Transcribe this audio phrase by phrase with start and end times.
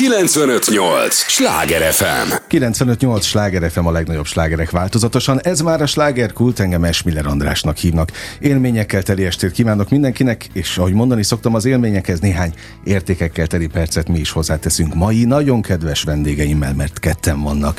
[0.00, 1.14] 958!
[1.14, 2.32] Sláger FM!
[2.48, 3.24] 958!
[3.24, 5.40] Sláger FM a legnagyobb slágerek változatosan.
[5.42, 8.12] Ez már a slágerkult, engem Esmiller Andrásnak hívnak.
[8.38, 14.08] Élményekkel teli estét kívánok mindenkinek, és ahogy mondani szoktam, az élményekhez néhány értékekkel teli percet
[14.08, 17.78] mi is hozzáteszünk mai nagyon kedves vendégeimmel, mert ketten vannak.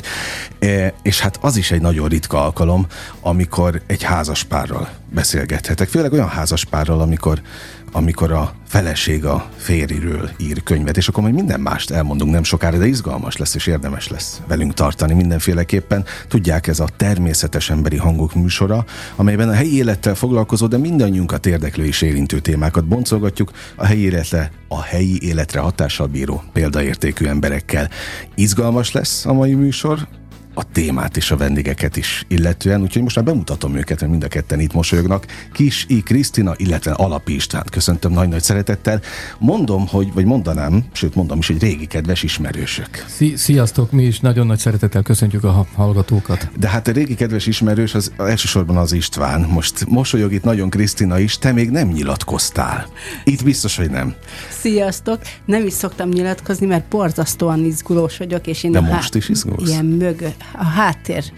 [0.58, 2.86] E, és hát az is egy nagyon ritka alkalom,
[3.20, 5.88] amikor egy házaspárral beszélgethetek.
[5.88, 7.40] Főleg olyan házaspárral, amikor
[7.92, 12.78] amikor a feleség a férjről ír könyvet, és akkor majd minden mást elmondunk nem sokára,
[12.78, 16.04] de izgalmas lesz és érdemes lesz velünk tartani mindenféleképpen.
[16.28, 18.84] Tudják, ez a természetes emberi hangok műsora,
[19.16, 24.50] amelyben a helyi élettel foglalkozó, de mindannyiunkat érdeklő és érintő témákat boncolgatjuk a helyi életre,
[24.68, 27.90] a helyi életre hatással bíró példaértékű emberekkel.
[28.34, 30.08] Izgalmas lesz a mai műsor,
[30.54, 34.28] a témát és a vendégeket is illetően, úgyhogy most már bemutatom őket, mert mind a
[34.28, 35.26] ketten itt mosolyognak.
[35.52, 36.02] Kis I.
[36.02, 37.64] Krisztina, illetve Alapi István.
[37.70, 39.00] Köszöntöm nagy-nagy szeretettel.
[39.38, 43.04] Mondom, hogy, vagy mondanám, sőt mondom is, hogy régi kedves ismerősök.
[43.34, 46.50] Sziasztok, mi is nagyon nagy szeretettel köszöntjük a hallgatókat.
[46.58, 49.40] De hát a régi kedves ismerős az elsősorban az István.
[49.40, 52.86] Most mosolyog itt nagyon Krisztina is, te még nem nyilatkoztál.
[53.24, 54.14] Itt biztos, hogy nem.
[54.60, 55.20] Sziasztok!
[55.44, 59.68] Nem is szoktam nyilatkozni, mert borzasztóan izgulós vagyok, és én De most is izgulsz?
[59.68, 61.32] ilyen mögö, a háttér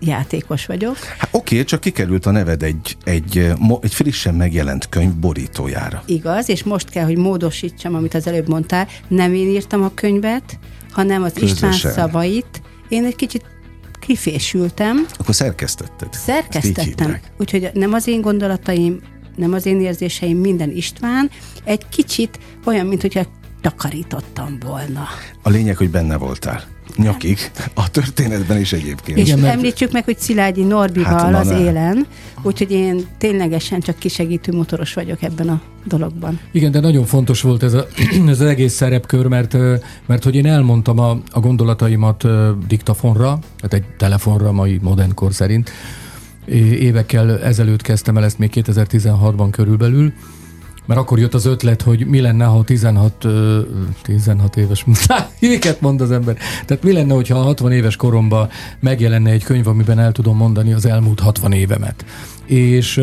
[0.00, 0.96] játékos vagyok.
[1.18, 6.02] Hát oké, csak kikerült a neved egy, egy, egy frissen megjelent könyv borítójára.
[6.06, 8.88] Igaz, és most kell, hogy módosítsam, amit az előbb mondtál.
[9.08, 10.58] Nem én írtam a könyvet,
[10.90, 11.70] hanem az Közösen.
[11.70, 12.62] István szavait.
[12.88, 13.44] Én egy kicsit
[14.00, 16.12] kifésültem, Akkor szerkesztetted.
[16.12, 17.20] Szerkesztettem.
[17.38, 19.00] Úgyhogy nem az én gondolataim,
[19.36, 21.30] nem az én érzéseim, minden István.
[21.64, 23.26] Egy kicsit olyan, mint hogyha
[23.64, 25.06] takarítottam volna.
[25.42, 26.62] A lényeg, hogy benne voltál.
[26.96, 27.38] Nyakig.
[27.74, 29.18] A történetben is egyébként.
[29.18, 32.06] És Igen, mert- említsük meg, hogy Szilágyi Norbival Hát, hát, az élen,
[32.42, 36.40] úgyhogy én ténylegesen csak kisegítő motoros vagyok ebben a dologban.
[36.52, 37.86] Igen, de nagyon fontos volt ez, a,
[38.28, 39.56] ez az egész szerepkör, mert,
[40.06, 42.26] mert hogy én elmondtam a, a gondolataimat
[42.66, 45.70] diktafonra, tehát egy telefonra mai modern kor szerint.
[46.78, 50.12] Évekkel ezelőtt kezdtem el ezt még 2016-ban körülbelül,
[50.86, 53.60] mert akkor jött az ötlet, hogy mi lenne, ha 16, ö,
[54.02, 54.84] 16 éves,
[55.40, 56.36] miket mond az ember.
[56.66, 58.48] Tehát mi lenne, hogyha a 60 éves koromban
[58.80, 62.04] megjelenne egy könyv, amiben el tudom mondani az elmúlt 60 évemet.
[62.46, 63.00] És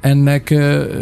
[0.00, 0.50] ennek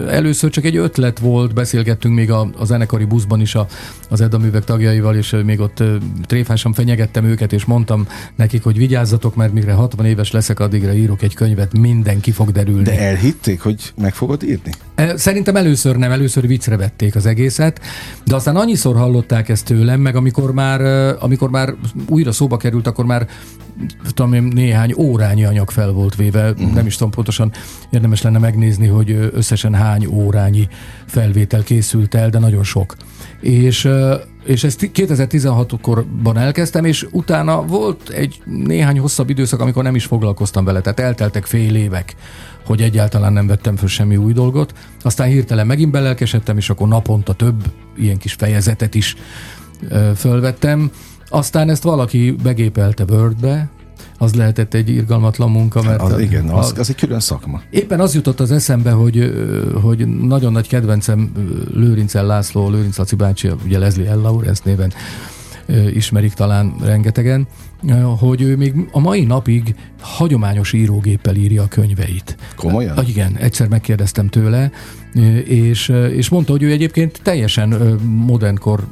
[0.08, 3.66] először csak egy ötlet volt, beszélgettünk még a, a zenekari buszban is a,
[4.10, 5.82] az Edda művek tagjaival, és még ott
[6.26, 8.06] tréfásan fenyegettem őket, és mondtam
[8.36, 12.50] nekik, hogy vigyázzatok, mert mire 60 éves leszek, addigra írok egy könyvet, minden ki fog
[12.50, 12.82] derülni.
[12.82, 14.70] De elhitték, hogy meg fogod írni?
[14.94, 17.80] E, Szerintem először nem, először viccre vették az egészet,
[18.24, 20.80] de aztán annyiszor hallották ezt tőlem, meg amikor már,
[21.20, 21.74] amikor már
[22.08, 23.28] újra szóba került, akkor már
[24.14, 26.72] tudom én, néhány órányi anyag fel volt véve, uh-huh.
[26.72, 27.52] nem is tudom pontosan,
[27.90, 30.68] érdemes lenne megnézni, hogy összesen hány órányi
[31.06, 32.96] felvétel készült el, de nagyon sok.
[33.40, 33.88] És,
[34.44, 40.64] és ezt 2016-korban elkezdtem, és utána volt egy néhány hosszabb időszak, amikor nem is foglalkoztam
[40.64, 42.14] vele, tehát elteltek fél évek,
[42.66, 44.72] hogy egyáltalán nem vettem föl semmi új dolgot.
[45.02, 47.64] Aztán hirtelen megint belelkesedtem, és akkor naponta több
[47.96, 49.16] ilyen kis fejezetet is
[49.88, 50.90] ö, fölvettem.
[51.32, 53.68] Aztán ezt valaki begépelte Wordbe,
[54.18, 57.60] az lehetett egy irgalmatlan munka, mert Az, igen, az, az egy külön szakma.
[57.70, 59.32] Éppen az jutott az eszembe, hogy,
[59.82, 61.32] hogy nagyon nagy kedvencem
[61.74, 64.20] Lőrincel László, Lőrinc Laci bácsi, ugye Leslie L.
[64.20, 64.92] Lawrence néven
[65.94, 67.46] ismerik talán rengetegen,
[68.18, 72.36] hogy ő még a mai napig hagyományos írógéppel írja a könyveit.
[72.56, 72.96] Komolyan?
[72.96, 74.70] Ah, igen, egyszer megkérdeztem tőle,
[75.44, 77.68] és, és mondta, hogy ő egyébként teljesen
[78.02, 78.86] modernkor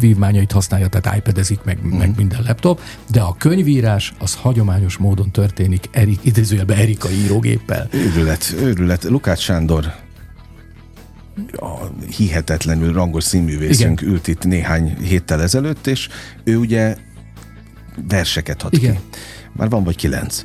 [0.00, 1.96] vívmányait használja, tehát iPad-ezik, meg, mm.
[1.96, 2.80] meg minden laptop,
[3.10, 7.88] de a könyvírás az hagyományos módon történik, Erik, idézőjelben Erika írógéppel.
[7.90, 9.04] Őrület, őrület.
[9.04, 9.94] Lukács Sándor
[11.52, 11.70] a
[12.16, 16.08] hihetetlenül rangos színművészünk ült itt néhány héttel ezelőtt, és
[16.44, 16.96] ő ugye
[18.08, 18.94] verseket hat Igen.
[18.94, 19.00] ki.
[19.52, 20.44] Már van vagy kilenc.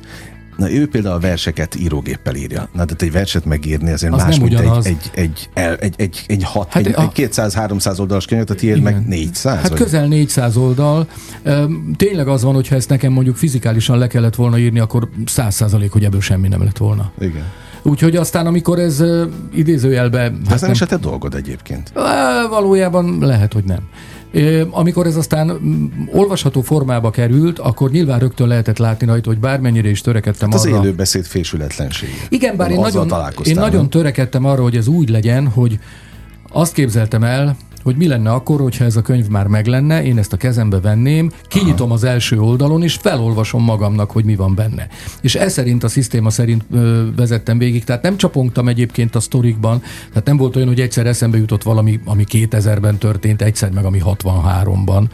[0.56, 2.68] Na ő például a verseket írógéppel írja.
[2.72, 4.86] Na de egy verset megírni azért Az más, mint ugyanaz.
[4.86, 8.50] egy, egy, egy, egy, egy, egy, egy, hat, Hát egy, a- egy 200-300 oldalas könyvet,
[8.50, 9.60] a tiéd meg 400?
[9.60, 9.78] Hát vagy?
[9.78, 11.08] közel 400 oldal.
[11.96, 15.90] Tényleg az van, hogyha ezt nekem mondjuk fizikálisan le kellett volna írni, akkor 100 százalék,
[15.92, 17.12] hogy ebből semmi nem lett volna.
[17.20, 17.44] Igen.
[17.88, 19.02] Úgyhogy aztán, amikor ez
[19.54, 20.28] idézőjelbe...
[20.28, 21.92] De ez nem is a te dolgod egyébként.
[22.48, 23.80] Valójában lehet, hogy nem.
[24.70, 25.60] Amikor ez aztán
[26.12, 30.66] olvasható formába került, akkor nyilván rögtön lehetett látni rajta, hogy bármennyire is törekedtem Hát az
[30.66, 30.76] arra...
[30.76, 32.12] élőbeszéd fésületlensége.
[32.28, 33.12] Igen, bár én nagyon,
[33.42, 35.78] én nagyon törekedtem arra, hogy ez úgy legyen, hogy
[36.52, 37.56] azt képzeltem el,
[37.86, 40.80] hogy mi lenne akkor, hogyha ez a könyv már meg lenne, én ezt a kezembe
[40.80, 41.94] venném, kinyitom Aha.
[41.94, 44.88] az első oldalon, és felolvasom magamnak, hogy mi van benne.
[45.20, 49.82] És ez szerint a szisztéma szerint ö, vezettem végig, tehát nem csapongtam egyébként a sztorikban,
[50.08, 54.00] tehát nem volt olyan, hogy egyszer eszembe jutott valami, ami 2000-ben történt, egyszer meg ami
[54.04, 55.04] 63-ban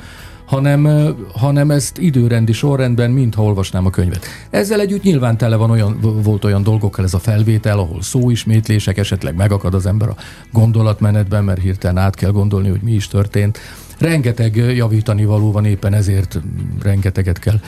[0.52, 4.26] hanem, hanem ezt időrendi sorrendben, mintha olvasnám a könyvet.
[4.50, 9.36] Ezzel együtt nyilván tele van olyan, volt olyan dolgokkal ez a felvétel, ahol szóismétlések, esetleg
[9.36, 10.16] megakad az ember a
[10.50, 13.58] gondolatmenetben, mert hirtelen át kell gondolni, hogy mi is történt.
[13.98, 16.40] Rengeteg javítani való van, éppen ezért
[16.82, 17.60] rengeteget kell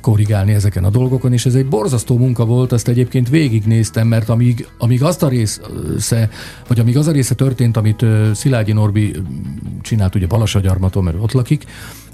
[0.00, 4.66] korrigálni ezeken a dolgokon, és ez egy borzasztó munka volt, azt egyébként végignéztem, mert amíg,
[4.78, 6.30] amíg azt a része,
[6.66, 9.16] vagy amíg az a része történt, amit Szilágyi Norbi
[9.82, 11.64] csinált ugye Balasagyarmaton, mert ott lakik,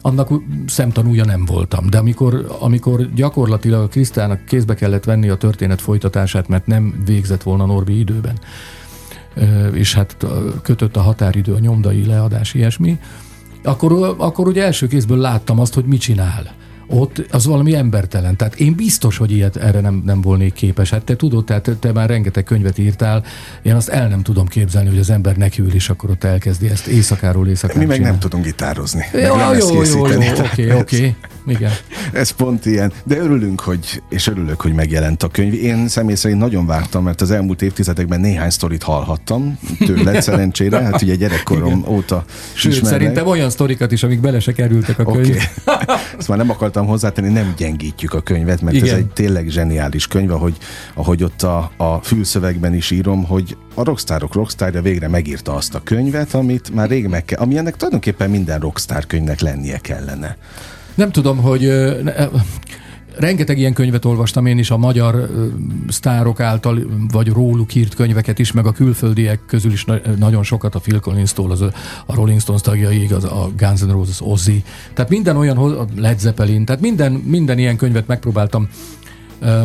[0.06, 0.30] annak
[0.66, 1.90] szemtanúja nem voltam.
[1.90, 7.42] De amikor, amikor gyakorlatilag a Krisztának kézbe kellett venni a történet folytatását, mert nem végzett
[7.42, 8.38] volna Norbi időben,
[9.72, 10.26] és hát
[10.62, 12.98] kötött a határidő, a nyomdai leadás, ilyesmi,
[13.62, 16.54] akkor, akkor ugye első kézből láttam azt, hogy mit csinál
[16.88, 18.36] ott az valami embertelen.
[18.36, 20.90] Tehát én biztos, hogy ilyet erre nem, nem volnék képes.
[20.90, 23.24] Hát te tudod, tehát te már rengeteg könyvet írtál,
[23.62, 26.86] én azt el nem tudom képzelni, hogy az ember nekiül, és akkor ott elkezdi ezt
[26.86, 27.80] éjszakáról éjszakára.
[27.80, 28.10] Mi meg csinál.
[28.10, 29.04] nem tudunk gitározni.
[29.12, 30.02] Jó, jó, jó, jó,
[30.44, 31.16] oké, oké.
[31.46, 31.70] Igen.
[32.12, 32.92] Ez pont ilyen.
[33.04, 35.54] De örülünk, hogy, és örülök, hogy megjelent a könyv.
[35.54, 41.02] Én személy szerint nagyon vártam, mert az elmúlt évtizedekben néhány sztorit hallhattam tőled szerencsére, hát
[41.02, 41.92] ugye gyerekkorom Igen.
[41.92, 43.00] óta Sőt, ismernek.
[43.00, 45.26] szerintem olyan sztorikat is, amik bele se kerültek a könyv.
[45.26, 45.38] Okay.
[46.18, 48.88] Ezt már nem akartam hozzátenni, nem gyengítjük a könyvet, mert Igen.
[48.88, 50.56] ez egy tényleg zseniális könyv, ahogy,
[50.94, 55.80] ahogy ott a, a fülszövegben is írom, hogy a rockstárok rockstárja végre megírta azt a
[55.84, 60.36] könyvet, amit már rég meg kell, ami ennek tulajdonképpen minden rockstar könyvnek lennie kellene.
[60.94, 61.62] Nem tudom, hogy
[63.18, 65.30] rengeteg ilyen könyvet olvastam én is, a magyar
[65.88, 66.78] sztárok által,
[67.12, 69.84] vagy róluk írt könyveket is, meg a külföldiek közül is
[70.18, 71.60] nagyon sokat, a Phil Collins-tól, az,
[72.06, 74.62] a Rolling Stones tagjaig, az, a Guns N' Roses, Ozzy.
[74.94, 78.68] Tehát minden olyan, a Led Zeppelin, tehát minden, minden ilyen könyvet megpróbáltam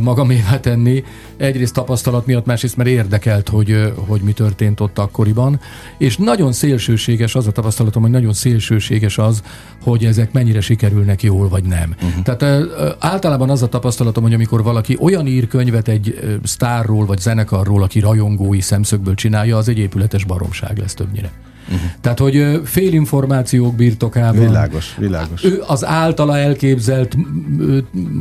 [0.02, 1.04] magamévá tenni.
[1.38, 5.60] Egyrészt tapasztalat miatt, másrészt mert érdekelt, hogy, hogy mi történt ott akkoriban.
[5.98, 9.44] És nagyon szélsőséges az a tapasztalatom, hogy nagyon szélsőséges az,
[9.84, 11.96] hogy ezek mennyire sikerülnek jól, vagy nem.
[12.04, 12.24] Uh-huh.
[12.24, 12.68] Tehát
[13.00, 18.00] általában az a tapasztalatom, hogy amikor valaki olyan ír könyvet egy sztárról, vagy zenekarról, aki
[18.00, 21.32] rajongói szemszögből csinálja, az egy épületes baromság lesz többnyire.
[21.72, 21.90] Uh-huh.
[22.02, 24.46] Tehát, hogy félinformációk birtokában.
[24.46, 25.44] Világos, világos.
[25.44, 27.18] Ő az általa elképzelt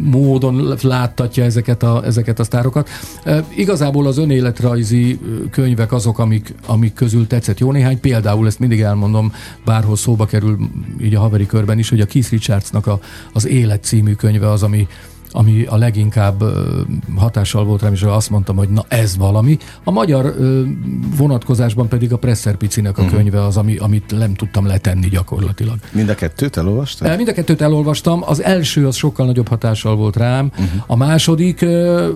[0.02, 2.88] módon láttatja ezeket a, ezeket a sztárokat.
[3.54, 5.18] Igazából az önéletrajzi
[5.50, 8.00] könyvek azok, amik, amik közül tetszett jó néhány.
[8.00, 9.32] Például ezt mindig elmondom,
[9.64, 10.58] bárhol szóba kerül
[11.02, 13.00] így a haveri körben is, hogy a Keith Richardsnak a,
[13.32, 14.86] az Élet című könyve az, ami
[15.32, 16.42] ami a leginkább
[17.16, 19.58] hatással volt rám, és azt mondtam, hogy na ez valami.
[19.84, 20.34] A magyar
[21.16, 23.16] vonatkozásban pedig a Presser Picinek a uh-huh.
[23.16, 25.74] könyve az, ami, amit nem tudtam letenni gyakorlatilag.
[25.92, 27.16] Mind a kettőt elolvastad?
[27.16, 28.22] Mind a kettőt elolvastam.
[28.26, 30.50] Az első az sokkal nagyobb hatással volt rám.
[30.52, 30.82] Uh-huh.
[30.86, 31.66] A második,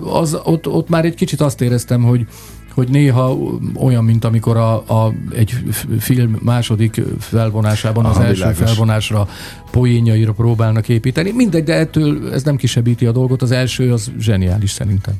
[0.03, 2.27] az, ott, ott már egy kicsit azt éreztem, hogy
[2.75, 3.37] hogy néha
[3.75, 5.53] olyan, mint amikor a, a, egy
[5.99, 8.57] film második felvonásában Aha, az első világos.
[8.57, 9.27] felvonásra
[9.71, 11.31] poénjaira próbálnak építeni.
[11.31, 13.41] Mindegy, de ettől ez nem kisebbíti a dolgot.
[13.41, 15.13] Az első az zseniális szerintem.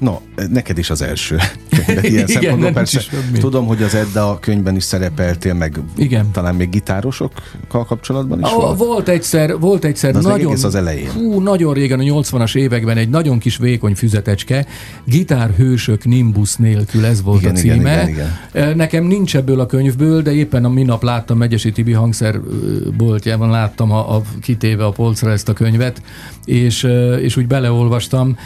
[0.00, 0.18] No,
[0.50, 1.38] neked is az első
[1.86, 2.72] könyvet ilyen Igen, szempontból.
[2.72, 3.00] Persze
[3.40, 6.30] tudom, hogy az Edda könyvben is szerepeltél, meg Igen.
[6.32, 8.78] talán még gitárosokkal kapcsolatban is volt.
[8.78, 11.10] Volt egyszer, volt egyszer az nagyon, az elején.
[11.10, 14.66] Hú, nagyon régen, a 80-as években egy nagyon kis vékony füzetecske,
[15.04, 17.74] gitárhősök Nimbus nélkül, ez volt igen, a címe.
[17.74, 18.76] Igen, igen, igen.
[18.76, 24.16] Nekem nincs ebből a könyvből, de éppen a minap láttam Megyesi Tibi hangszerboltjában, láttam a,
[24.16, 26.02] a kitéve a polcra ezt a könyvet,
[26.44, 26.86] és,
[27.20, 28.36] és úgy beleolvastam.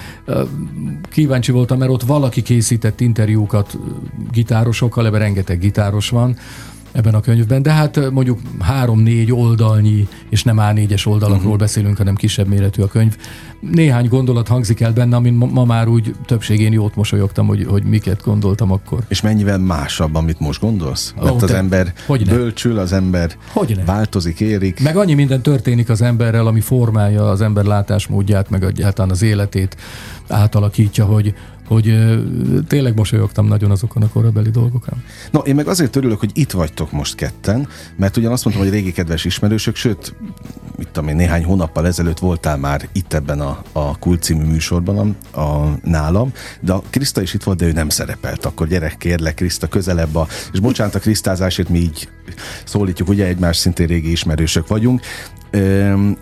[1.10, 3.78] Kíváncsi voltam, mert ott valaki készített interjúkat
[4.32, 6.36] gitárosokkal, ebben rengeteg gitáros van,
[6.94, 11.58] ebben a könyvben, de hát mondjuk három-négy oldalnyi, és nem A4-es oldalakról uh-huh.
[11.58, 13.16] beszélünk, hanem kisebb méretű a könyv.
[13.60, 17.84] Néhány gondolat hangzik el benne, amin ma, ma már úgy többségén jót mosolyogtam, hogy, hogy
[17.84, 18.98] miket gondoltam akkor.
[19.08, 21.14] És mennyivel másabb, amit most gondolsz?
[21.16, 24.82] Mert oh, az ember hogy bölcsül, az ember hogy változik, érik.
[24.82, 29.76] Meg annyi minden történik az emberrel, ami formálja az ember látásmódját, meg egyáltalán az életét
[30.28, 31.34] átalakítja, hogy,
[31.66, 31.94] hogy
[32.68, 35.02] tényleg mosolyogtam nagyon azokon a korabeli dolgokon.
[35.30, 38.74] No, én meg azért örülök, hogy itt vagytok most ketten, mert ugyan azt mondtam, hogy
[38.74, 40.14] régi kedves ismerősök, sőt,
[40.76, 45.16] mit tudom én, néhány hónappal ezelőtt voltál már itt ebben a, a Kult című műsorban
[45.30, 48.44] a, a, nálam, de a Kriszta is itt volt, de ő nem szerepelt.
[48.44, 50.26] Akkor gyerek, kérlek, Kriszta, közelebb a...
[50.52, 52.08] És bocsánat a Krisztázásért, mi így
[52.64, 55.00] szólítjuk, ugye egymás szintén régi ismerősök vagyunk.
[55.50, 56.16] Üm,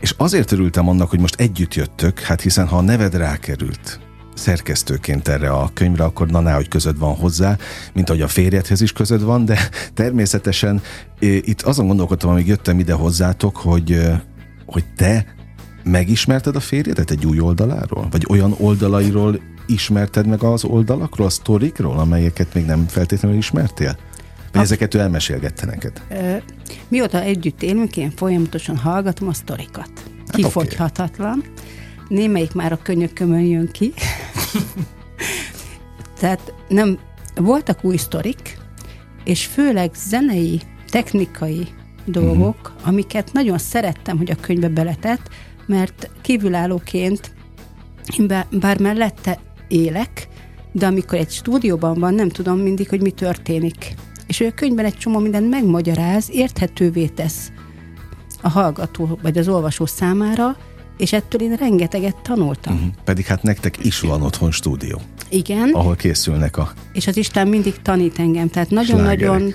[0.00, 4.00] és azért örültem annak, hogy most együtt jöttök, hát hiszen ha a neved rákerült,
[4.38, 7.56] szerkesztőként erre a könyvre, akkor na hogy közöd van hozzá,
[7.92, 9.58] mint ahogy a férjedhez is közöd van, de
[9.94, 10.82] természetesen
[11.20, 14.00] itt azon gondolkodtam, amíg jöttem ide hozzátok, hogy,
[14.66, 15.26] hogy te
[15.82, 18.08] megismerted a férjedet egy új oldaláról?
[18.10, 23.98] Vagy olyan oldalairól ismerted meg az oldalakról, a sztorikról, amelyeket még nem feltétlenül ismertél?
[24.52, 26.02] Vagy ezeket ő elmesélgette neked?
[26.88, 29.90] Mióta együtt élünk, én folyamatosan hallgatom a sztorikat.
[30.26, 31.38] Hát Kifogyhatatlan.
[31.38, 31.52] Okay.
[32.08, 33.92] Némelyik már a könyökömön jön ki.
[36.20, 36.98] Tehát nem,
[37.34, 38.58] voltak új sztorik,
[39.24, 41.68] és főleg zenei, technikai
[42.04, 42.88] dolgok, uh-huh.
[42.88, 45.28] amiket nagyon szerettem, hogy a könyvbe beletett,
[45.66, 47.34] mert kívülállóként,
[48.50, 49.38] bár mellette
[49.68, 50.28] élek,
[50.72, 53.94] de amikor egy stúdióban van, nem tudom mindig, hogy mi történik.
[54.26, 57.52] És ő a könyvben egy csomó mindent megmagyaráz, érthetővé tesz
[58.42, 60.56] a hallgató vagy az olvasó számára,
[60.98, 62.74] és ettől én rengeteget tanultam.
[62.74, 62.90] Uh-huh.
[63.04, 65.00] Pedig hát nektek is van otthon stúdió.
[65.28, 65.70] Igen.
[65.72, 69.54] Ahol készülnek a És az Isten mindig tanít engem, tehát nagyon-nagyon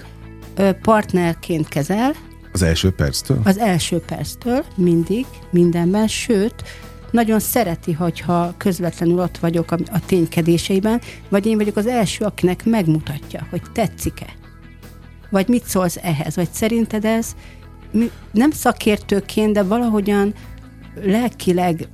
[0.81, 2.13] partnerként kezel.
[2.51, 3.41] Az első perctől?
[3.43, 6.63] Az első perctől, mindig, mindenben, sőt,
[7.11, 12.65] nagyon szereti, hogyha közvetlenül ott vagyok a, a ténykedéseiben, vagy én vagyok az első, akinek
[12.65, 14.27] megmutatja, hogy tetszik-e.
[15.29, 17.35] Vagy mit szólsz ehhez, vagy szerinted ez
[18.31, 20.33] nem szakértőként, de valahogyan
[21.01, 21.87] lelkileg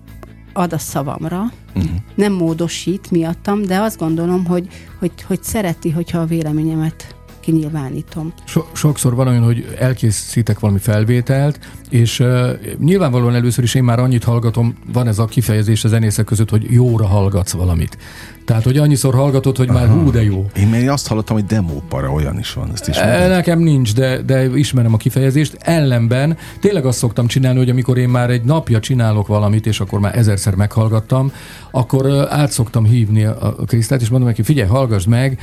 [0.54, 1.92] ad a szavamra, uh-huh.
[2.16, 4.68] nem módosít miattam, de azt gondolom, hogy,
[5.00, 7.16] hogy, hogy szereti, hogyha a véleményemet
[7.50, 8.34] kinyilvánítom.
[8.44, 14.00] So, sokszor van olyan, hogy elkészítek valami felvételt, és uh, nyilvánvalóan először is én már
[14.00, 17.98] annyit hallgatom, van ez a kifejezés a zenészek között, hogy jóra hallgatsz valamit.
[18.46, 19.80] Tehát, hogy annyiszor hallgatod, hogy Aha.
[19.80, 20.46] már hú, de jó.
[20.56, 22.70] Én még azt hallottam, hogy demópara olyan is van.
[22.74, 25.58] Ezt is e, Nekem nincs, de, de ismerem a kifejezést.
[25.60, 30.00] Ellenben tényleg azt szoktam csinálni, hogy amikor én már egy napja csinálok valamit, és akkor
[30.00, 31.32] már ezerszer meghallgattam,
[31.72, 35.40] akkor át szoktam hívni a Krisztát, és mondom neki, figyelj, hallgass meg,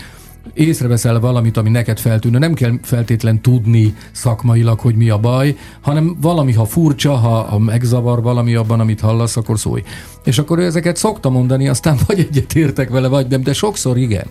[0.55, 6.17] észreveszel valamit, ami neked feltűnő, nem kell feltétlen tudni szakmailag, hogy mi a baj, hanem
[6.21, 9.83] valami, ha furcsa, ha, ha megzavar valami abban, amit hallasz, akkor szólj.
[10.25, 14.27] És akkor ezeket szokta mondani, aztán vagy egyet értek vele, vagy nem, de sokszor igen.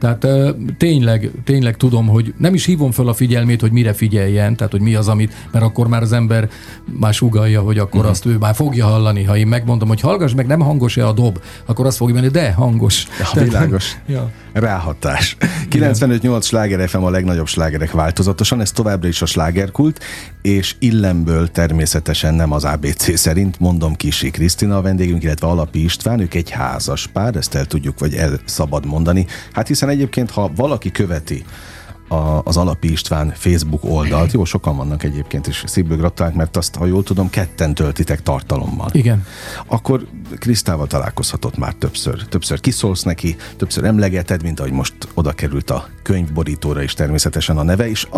[0.00, 0.26] Tehát
[0.78, 4.80] tényleg, tényleg tudom, hogy nem is hívom fel a figyelmét, hogy mire figyeljen, tehát hogy
[4.80, 6.48] mi az, amit, mert akkor már az ember
[6.98, 8.10] már sugalja, hogy akkor uh-huh.
[8.10, 9.22] azt ő már fogja hallani.
[9.22, 12.52] Ha én megmondom, hogy hallgass meg, nem hangos-e a dob, akkor azt fogja mondani, de
[12.52, 13.06] hangos.
[13.18, 13.96] Ja, tehát, világos.
[14.06, 14.30] Ja.
[14.52, 15.36] Ráhatás.
[15.70, 20.00] 95-8 sláger FM a legnagyobb slágerek változatosan, ez továbbra is a slágerkult,
[20.42, 26.20] és illemből természetesen nem az ABC szerint, mondom Kisi Krisztina a vendégünk, illetve Alapi István,
[26.20, 29.26] ők egy házas pár, ezt el tudjuk, vagy el szabad mondani.
[29.52, 31.44] Hát hiszen egyébként, ha valaki követi
[32.08, 34.32] a, az Alapi István Facebook oldalt.
[34.32, 38.88] Jó, sokan vannak egyébként, és szívből gratulálok, mert azt, ha jól tudom, ketten töltitek tartalommal.
[38.92, 39.26] Igen.
[39.66, 40.06] Akkor
[40.38, 42.22] Krisztával találkozhatott már többször.
[42.28, 47.62] Többször kiszólsz neki, többször emlegeted, mint ahogy most oda került a könyvborítóra is természetesen a
[47.62, 48.08] neve, és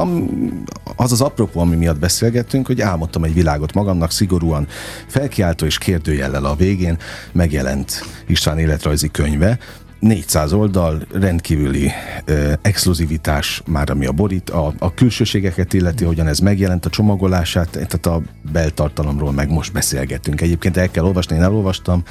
[0.96, 4.66] az az apropó, ami miatt beszélgettünk, hogy álmodtam egy világot magamnak, szigorúan
[5.06, 6.98] felkiáltó és kérdőjellel a végén
[7.32, 9.58] megjelent István életrajzi könyve,
[10.00, 11.90] 400 oldal, rendkívüli
[12.25, 17.71] ö, exkluzivitás már, ami a borít, a, a külsőségeket illeti, hogyan ez megjelent, a csomagolását,
[17.71, 18.21] tehát a
[18.52, 20.40] beltartalomról meg most beszélgetünk.
[20.40, 22.02] Egyébként el kell olvasni, én elolvastam,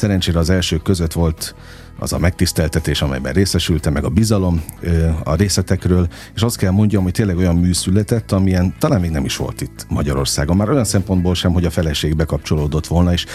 [0.00, 1.54] szerencsére az elsők között volt
[1.98, 4.64] az a megtiszteltetés, amelyben részesültem, meg a bizalom
[5.24, 9.24] a részletekről, és azt kell mondjam, hogy tényleg olyan mű született, amilyen talán még nem
[9.24, 10.56] is volt itt Magyarországon.
[10.56, 13.26] Már olyan szempontból sem, hogy a feleség bekapcsolódott volna, és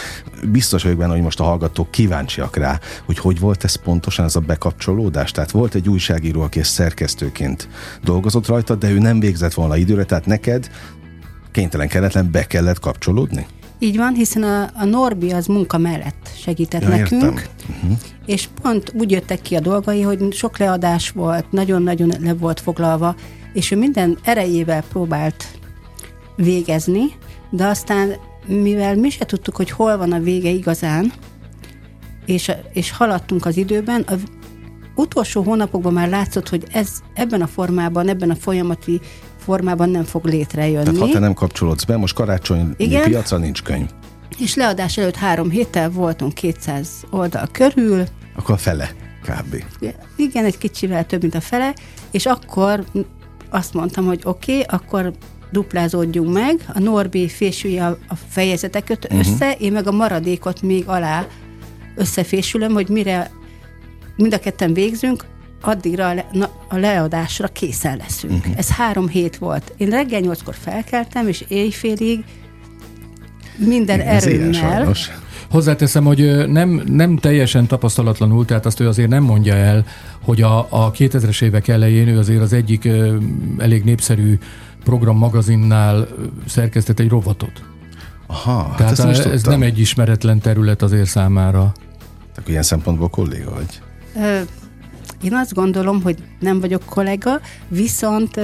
[0.50, 4.36] biztos vagyok benne, hogy most a hallgatók kíváncsiak rá, hogy hogy volt ez pontosan ez
[4.36, 5.30] a bekapcsolódás.
[5.30, 7.68] Tehát volt egy újságíró, aki szerkesztőként
[8.04, 10.70] dolgozott rajta, de ő nem végzett volna időre, tehát neked
[11.52, 13.46] kénytelen kelletlen be kellett kapcsolódni?
[13.78, 17.98] Így van, hiszen a, a Norbi az munka mellett segített ja, nekünk, uh-huh.
[18.26, 23.14] és pont úgy jöttek ki a dolgai, hogy sok leadás volt, nagyon-nagyon le volt foglalva,
[23.52, 25.44] és ő minden erejével próbált
[26.36, 27.04] végezni,
[27.50, 28.12] de aztán,
[28.46, 31.12] mivel mi se tudtuk, hogy hol van a vége igazán,
[32.26, 34.14] és, és haladtunk az időben, a
[34.94, 39.00] utolsó hónapokban már látszott, hogy ez ebben a formában, ebben a folyamati
[39.46, 40.84] formában nem fog létrejönni.
[40.84, 43.88] Tehát ha te nem kapcsolódsz be, most karácsony piacra nincs könyv.
[44.38, 48.04] És leadás előtt három héttel voltunk 200 oldal körül.
[48.36, 48.90] Akkor a fele
[49.22, 49.64] kb.
[50.16, 51.74] Igen, egy kicsivel több, mint a fele,
[52.10, 52.84] és akkor
[53.50, 55.12] azt mondtam, hogy oké, okay, akkor
[55.50, 59.20] duplázódjunk meg, a Norbi fésülje a, a fejezeteket uh-huh.
[59.20, 61.26] össze, én meg a maradékot még alá
[61.94, 63.30] összefésülöm, hogy mire
[64.16, 65.24] mind a ketten végzünk,
[65.60, 68.32] addigra a, le, na, a leadásra készen leszünk.
[68.32, 68.58] Uh-huh.
[68.58, 69.72] Ez három hét volt.
[69.76, 72.24] Én reggel nyolckor felkeltem, és éjfélig
[73.56, 74.94] minden Igen, erőmmel
[75.50, 79.84] Hozzáteszem, hogy nem, nem teljesen tapasztalatlanul, tehát azt ő azért nem mondja el,
[80.22, 82.88] hogy a, a 2000-es évek elején ő azért az egyik
[83.58, 84.38] elég népszerű
[84.84, 86.08] program magazinnál
[86.46, 87.62] szerkesztett egy rovatot.
[88.26, 91.72] Aha, hát Tehát ezt ez nem egy ismeretlen terület azért számára.
[92.34, 93.80] Tehát ilyen szempontból kolléga vagy?
[95.22, 98.40] Én azt gondolom, hogy nem vagyok kollega, viszont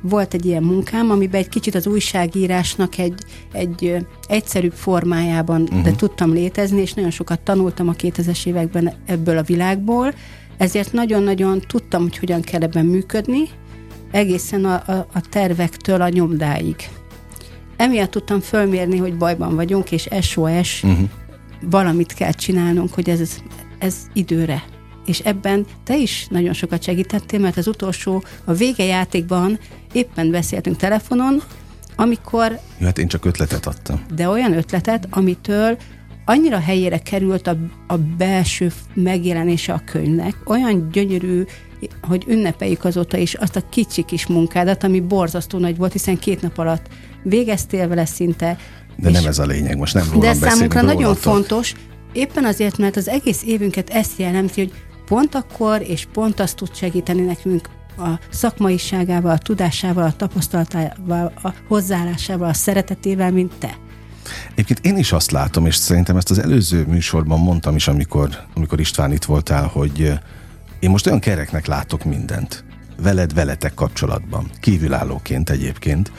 [0.00, 5.82] volt egy ilyen munkám, amiben egy kicsit az újságírásnak egy, egy egyszerűbb formájában, uh-huh.
[5.82, 10.14] de tudtam létezni, és nagyon sokat tanultam a 2000-es években ebből a világból,
[10.56, 13.48] ezért nagyon-nagyon tudtam, hogy hogyan kell ebben működni,
[14.10, 16.76] egészen a, a, a tervektől a nyomdáig.
[17.76, 20.98] Emiatt tudtam fölmérni, hogy bajban vagyunk, és SOS, uh-huh.
[20.98, 21.10] Mhm.
[21.70, 23.38] valamit kell csinálnunk, hogy ez,
[23.78, 24.62] ez időre
[25.06, 29.58] és ebben te is nagyon sokat segítettél, mert az utolsó, a vége játékban
[29.92, 31.42] éppen beszéltünk telefonon,
[31.96, 32.58] amikor...
[32.78, 34.04] Jó, hát én csak ötletet adtam.
[34.14, 35.78] De olyan ötletet, amitől
[36.24, 41.44] annyira helyére került a, a belső megjelenése a könyvnek, olyan gyönyörű,
[42.02, 46.42] hogy ünnepeljük azóta is azt a kicsi kis munkádat, ami borzasztó nagy volt, hiszen két
[46.42, 46.86] nap alatt
[47.22, 48.58] végeztél vele szinte.
[48.96, 51.74] De nem ez a lényeg, most nem rólam De számunkra nagyon fontos,
[52.12, 54.72] éppen azért, mert az egész évünket ezt jelenti, hogy
[55.06, 61.52] pont akkor, és pont azt tud segíteni nekünk a szakmaiságával, a tudásával, a tapasztalatával, a
[61.68, 63.76] hozzáállásával, a szeretetével, mint te.
[64.50, 68.80] Egyébként én is azt látom, és szerintem ezt az előző műsorban mondtam is, amikor, amikor
[68.80, 70.18] István itt voltál, hogy eh,
[70.78, 72.64] én most olyan kereknek látok mindent.
[73.02, 74.50] Veled, veletek kapcsolatban.
[74.60, 76.12] Kívülállóként egyébként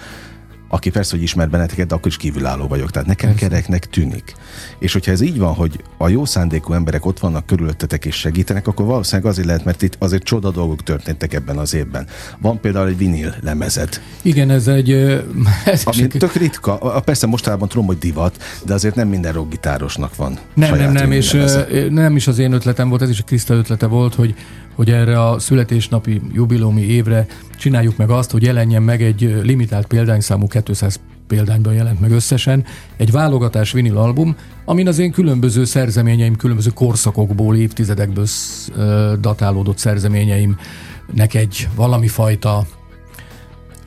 [0.68, 2.92] aki persze, hogy ismer benneteket, de akkor is kívülálló vagyok.
[2.92, 3.48] Tehát nekem persze.
[3.48, 4.34] kereknek tűnik.
[4.80, 8.68] És hogyha ez így van, hogy a jó szándékú emberek ott vannak körülöttetek és segítenek,
[8.68, 12.08] akkor valószínűleg azért lehet, mert itt azért csoda dolgok történtek ebben az évben.
[12.40, 14.02] Van például egy vinil lemezed.
[14.22, 14.92] Igen, ez egy...
[15.66, 16.16] Ez ami egy...
[16.18, 17.02] tök ritka.
[17.06, 20.38] Persze mostában tudom, hogy divat, de azért nem minden rockgitárosnak van.
[20.54, 21.68] Nem, nem, nem, és lemeze.
[21.90, 24.36] nem is az én ötletem volt, ez is a Kriszta ötlete volt, hogy
[24.78, 27.26] hogy erre a születésnapi jubilómi évre
[27.58, 32.66] csináljuk meg azt, hogy jelenjen meg egy limitált példányszámú 200 példányban jelent meg összesen,
[32.98, 38.26] egy válogatás vinil album, amin az én különböző szerzeményeim, különböző korszakokból, évtizedekből
[39.20, 42.66] datálódott szerzeményeimnek egy valami fajta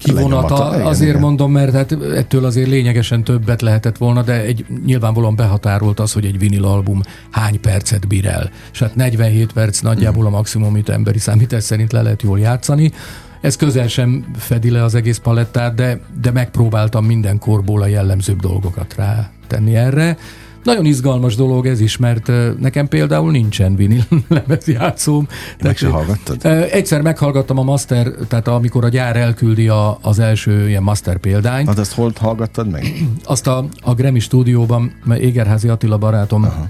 [0.03, 0.65] kivonata.
[0.69, 6.01] Azért igen, mondom, mert hát ettől azért lényegesen többet lehetett volna, de egy nyilvánvalóan behatárolt
[6.01, 8.51] az, hogy egy vinil album hány percet bír el.
[8.73, 12.93] És hát 47 perc nagyjából a maximum, amit emberi számítás szerint le lehet jól játszani.
[13.41, 18.41] Ez közel sem fedi le az egész palettát, de, de megpróbáltam minden korból a jellemzőbb
[18.41, 20.17] dolgokat rá tenni erre.
[20.65, 25.29] Nagyon izgalmas dolog ez is, mert nekem például nincsen vinil lemezjátszóm.
[25.63, 26.45] Meg se hallgattad?
[26.71, 31.69] Egyszer meghallgattam a master, tehát amikor a gyár elküldi a, az első ilyen master példányt.
[31.69, 32.87] Hát azt hol hallgattad meg?
[33.25, 36.69] Azt a, a Grammy stúdióban, Égerházi Attila barátom, Aha.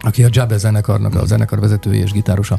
[0.00, 2.58] aki a Jabbe zenekarnak a zenekar vezetője és gitárosa,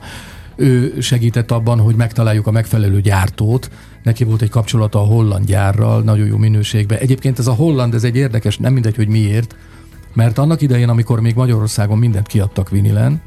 [0.55, 3.69] ő segített abban, hogy megtaláljuk a megfelelő gyártót.
[4.03, 6.97] Neki volt egy kapcsolata a holland gyárral, nagyon jó minőségben.
[6.97, 9.55] Egyébként ez a holland, ez egy érdekes, nem mindegy, hogy miért,
[10.13, 13.21] mert annak idején, amikor még Magyarországon mindent kiadtak vinilen,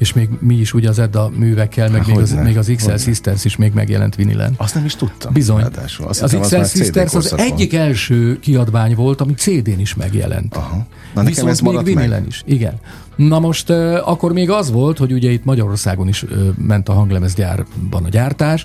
[0.00, 3.44] és még mi is ugye az Edda művekkel, meg még az, még az XL Sisters
[3.44, 4.54] is még megjelent vinilen.
[4.56, 5.32] Azt nem is tudtam.
[5.32, 5.62] Bizony.
[5.98, 10.56] Azt az XL Sisters az egyik első kiadvány volt, ami CD-n is megjelent.
[10.56, 10.86] Aha.
[11.14, 12.26] Na, Viszont ez még vinilen meg.
[12.26, 12.42] is.
[12.46, 12.74] Igen.
[13.16, 16.92] Na most uh, akkor még az volt, hogy ugye itt Magyarországon is uh, ment a
[16.92, 18.64] hanglemezgyárban a gyártás,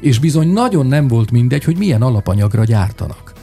[0.00, 3.33] és bizony nagyon nem volt mindegy, hogy milyen alapanyagra gyártanak.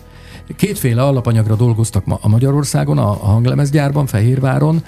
[0.55, 4.83] Kétféle alapanyagra dolgoztak ma a Magyarországon, a, hanglemezgyárban, Fehérváron,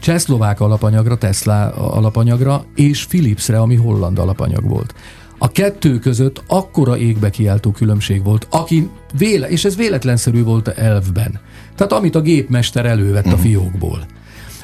[0.00, 4.94] csehszlovák alapanyagra, Tesla alapanyagra, és Philipsre, ami holland alapanyag volt.
[5.38, 11.40] A kettő között akkora égbe kiáltó különbség volt, aki véle, és ez véletlenszerű volt elvben.
[11.74, 13.32] Tehát amit a gépmester elővett uh-huh.
[13.32, 13.46] a mhm.
[13.46, 14.06] fiókból.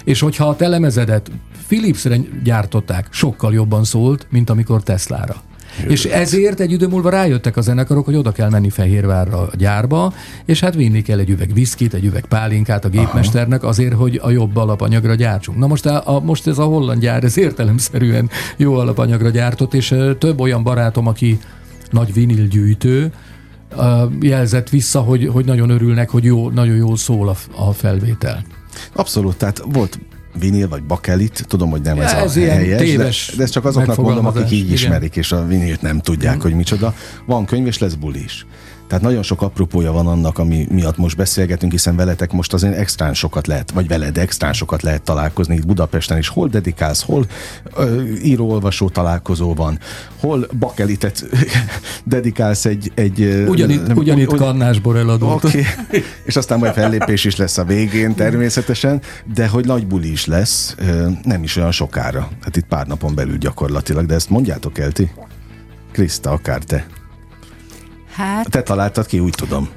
[0.05, 1.31] És hogyha a telemezedet
[1.67, 5.43] Philipsre gyártották, sokkal jobban szólt, mint amikor Teslára.
[5.89, 10.13] És ezért egy idő múlva rájöttek a zenekarok, hogy oda kell menni Fehérvárra a gyárba,
[10.45, 14.31] és hát vinni kell egy üveg viszkit, egy üveg pálinkát a gépmesternek azért, hogy a
[14.31, 15.59] jobb alapanyagra gyártsunk.
[15.59, 19.95] Na most, a, a, most ez a holland gyár, ez értelemszerűen jó alapanyagra gyártott, és
[20.19, 21.39] több olyan barátom, aki
[21.91, 23.13] nagy vinilgyűjtő,
[24.21, 28.43] jelzett vissza, hogy, hogy nagyon örülnek, hogy jó, nagyon jól szól a, a felvétel.
[28.93, 29.99] Abszolút, tehát volt
[30.39, 32.97] vinil vagy bakelit, tudom, hogy nem ja, ez, ez a helyes,
[33.31, 36.41] de, de ez csak azoknak mondom, akik így ismerik, és a vinilt nem tudják, mm.
[36.41, 36.95] hogy micsoda.
[37.27, 38.47] Van könyv, és lesz buli is.
[38.91, 43.15] Tehát nagyon sok apropója van annak, ami miatt most beszélgetünk, hiszen veletek most azért extrán
[43.15, 46.29] sokat lehet, vagy veled extrán sokat lehet találkozni itt Budapesten is.
[46.29, 47.27] Hol dedikálsz, hol
[48.23, 49.79] író-olvasó találkozó van,
[50.21, 51.25] hol bakelitet
[52.05, 52.93] dedikálsz egy...
[52.95, 55.45] egy ugyanitt, nem, ugyanitt kannásbor eladót.
[55.45, 55.65] Okay.
[56.29, 59.01] És aztán majd fellépés is lesz a végén természetesen,
[59.35, 60.75] de hogy nagy buli is lesz,
[61.23, 62.29] nem is olyan sokára.
[62.43, 65.11] Hát itt pár napon belül gyakorlatilag, de ezt mondjátok el ti?
[65.93, 66.87] Kriszta, akár te.
[68.13, 68.51] Hát...
[68.51, 69.69] Te találtad ki, úgy tudom.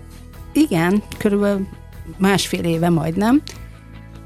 [0.54, 1.68] Igen, körülbelül
[2.18, 3.42] másfél éve majdnem,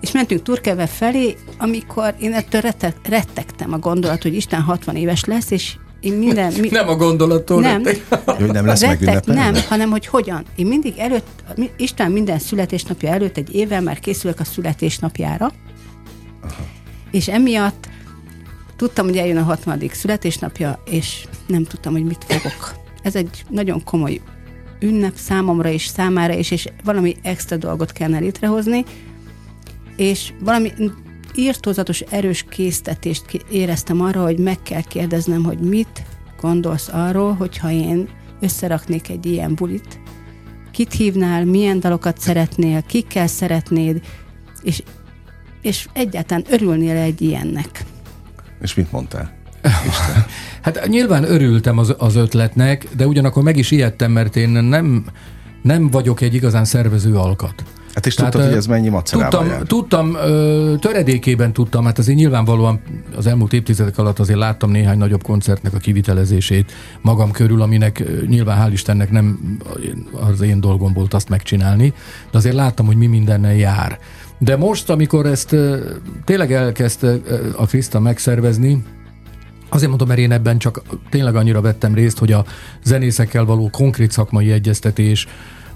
[0.02, 5.24] és mentünk Turkeve felé, amikor én ettől rettek, rettegtem a gondolat, hogy Isten 60 éves
[5.24, 6.54] lesz, és én minden...
[6.60, 7.84] Mi, nem a gondolattól nem,
[8.26, 10.46] hogy nem lesz rettek, Nem, hanem hogy hogyan.
[10.56, 11.44] Én mindig előtt,
[11.78, 15.52] Isten minden születésnapja előtt egy évvel már készülök a születésnapjára,
[16.42, 16.66] Aha.
[17.12, 17.88] és emiatt
[18.76, 19.82] tudtam, hogy eljön a 60.
[19.92, 22.86] születésnapja, és nem tudtam, hogy mit fogok.
[23.08, 24.22] Ez egy nagyon komoly
[24.80, 28.86] ünnep számomra és számára is, és valami extra dolgot kellene létrehozni,
[29.96, 30.72] és valami
[31.36, 36.06] írtózatos erős késztetést éreztem arra, hogy meg kell kérdeznem, hogy mit
[36.42, 40.00] gondolsz arról, hogyha én összeraknék egy ilyen bulit,
[40.72, 44.02] kit hívnál, milyen dalokat szeretnél, kikkel szeretnéd,
[44.62, 44.84] és,
[45.62, 47.86] és egyáltalán örülnél egy ilyennek.
[48.62, 49.37] És mit mondtál?
[50.62, 55.06] Hát nyilván örültem az, az ötletnek, de ugyanakkor meg is ijedtem, mert én nem,
[55.62, 57.64] nem vagyok egy igazán szervező alkat.
[57.94, 59.62] Hát és Tehát, tudtad, hogy ez mennyi macerával Tudtam, jár?
[59.62, 60.18] tudtam
[60.80, 62.82] töredékében tudtam, hát azért nyilvánvalóan
[63.16, 68.68] az elmúlt évtizedek alatt azért láttam néhány nagyobb koncertnek a kivitelezését magam körül, aminek nyilván
[68.68, 69.58] hál' Istennek nem
[70.12, 71.94] az én dolgom volt azt megcsinálni,
[72.32, 74.00] de azért láttam, hogy mi mindennel jár.
[74.38, 75.56] De most, amikor ezt
[76.26, 77.18] tényleg elkezdte
[77.56, 78.84] a Krista megszervezni,
[79.70, 82.46] Azért mondom, mert én ebben csak tényleg annyira vettem részt, hogy a
[82.84, 85.28] zenészekkel való konkrét szakmai egyeztetés,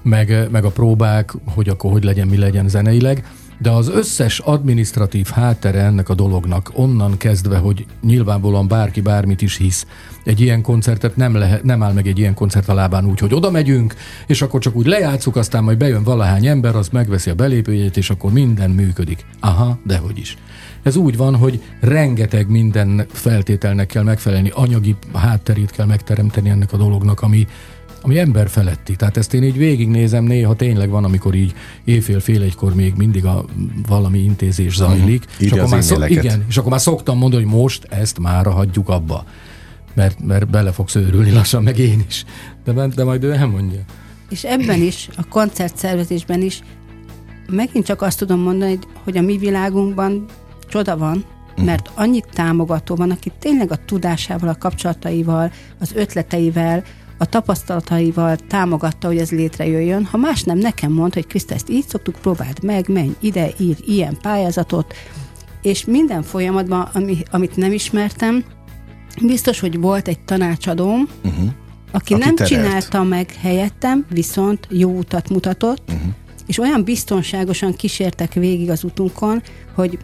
[0.02, 3.26] meg, meg a próbák, hogy akkor hogy legyen, mi legyen zeneileg,
[3.62, 9.58] de az összes administratív háttere ennek a dolognak, onnan kezdve, hogy nyilvánvalóan bárki bármit is
[9.58, 9.86] hisz,
[10.24, 13.34] egy ilyen koncertet nem, lehet, nem áll meg egy ilyen koncert a lábán úgy, hogy
[13.34, 13.96] oda megyünk,
[14.28, 18.10] és akkor csak úgy lejátszuk, aztán majd bejön valahány ember, az megveszi a belépőjét, és
[18.10, 19.26] akkor minden működik.
[19.40, 20.38] Aha, dehogy is.
[20.84, 26.78] Ez úgy van, hogy rengeteg minden feltételnek kell megfelelni, anyagi hátterét kell megteremteni ennek a
[26.78, 27.48] dolognak, ami,
[28.02, 28.96] ami ember feletti.
[28.96, 31.54] Tehát ezt én így végignézem, néha tényleg van, amikor így
[31.84, 33.46] éjfél fél egykor még mindig a
[33.88, 35.24] valami intézés zajlik.
[35.26, 35.46] Uh-huh.
[35.46, 38.90] És akkor már szok, igen, és akkor már szoktam mondani, hogy most ezt már hagyjuk
[38.90, 39.26] abba.
[39.94, 42.26] Mert, mert bele fogsz őrülni lassan, meg én is.
[42.64, 43.80] De, de majd ő elmondja.
[44.30, 46.62] És ebben is, a koncertszervezésben is
[47.52, 50.26] megint csak azt tudom mondani, hogy a mi világunkban
[50.68, 51.26] csoda van,
[51.56, 51.66] mhm.
[51.66, 56.84] mert annyit támogató van, aki tényleg a tudásával, a kapcsolataival, az ötleteivel,
[57.18, 60.06] a tapasztalataival támogatta, hogy ez létrejöjjön.
[60.06, 63.78] Ha más nem, nekem mond, hogy Kriszta, ezt így szoktuk, próbáld meg, menj ide, ír
[63.86, 64.94] ilyen pályázatot,
[65.62, 68.44] és minden folyamatban, ami, amit nem ismertem,
[69.22, 71.44] biztos, hogy volt egy tanácsadóm, uh-huh.
[71.92, 72.54] aki, aki nem terelt.
[72.54, 76.14] csinálta meg helyettem, viszont jó utat mutatott, uh-huh.
[76.48, 79.42] és olyan biztonságosan kísértek végig az utunkon,
[79.76, 79.98] hogy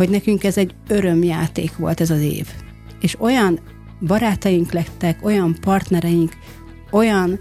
[0.00, 2.46] hogy nekünk ez egy örömjáték volt ez az év.
[3.00, 3.58] És olyan
[4.06, 6.32] barátaink lettek, olyan partnereink,
[6.90, 7.40] olyan,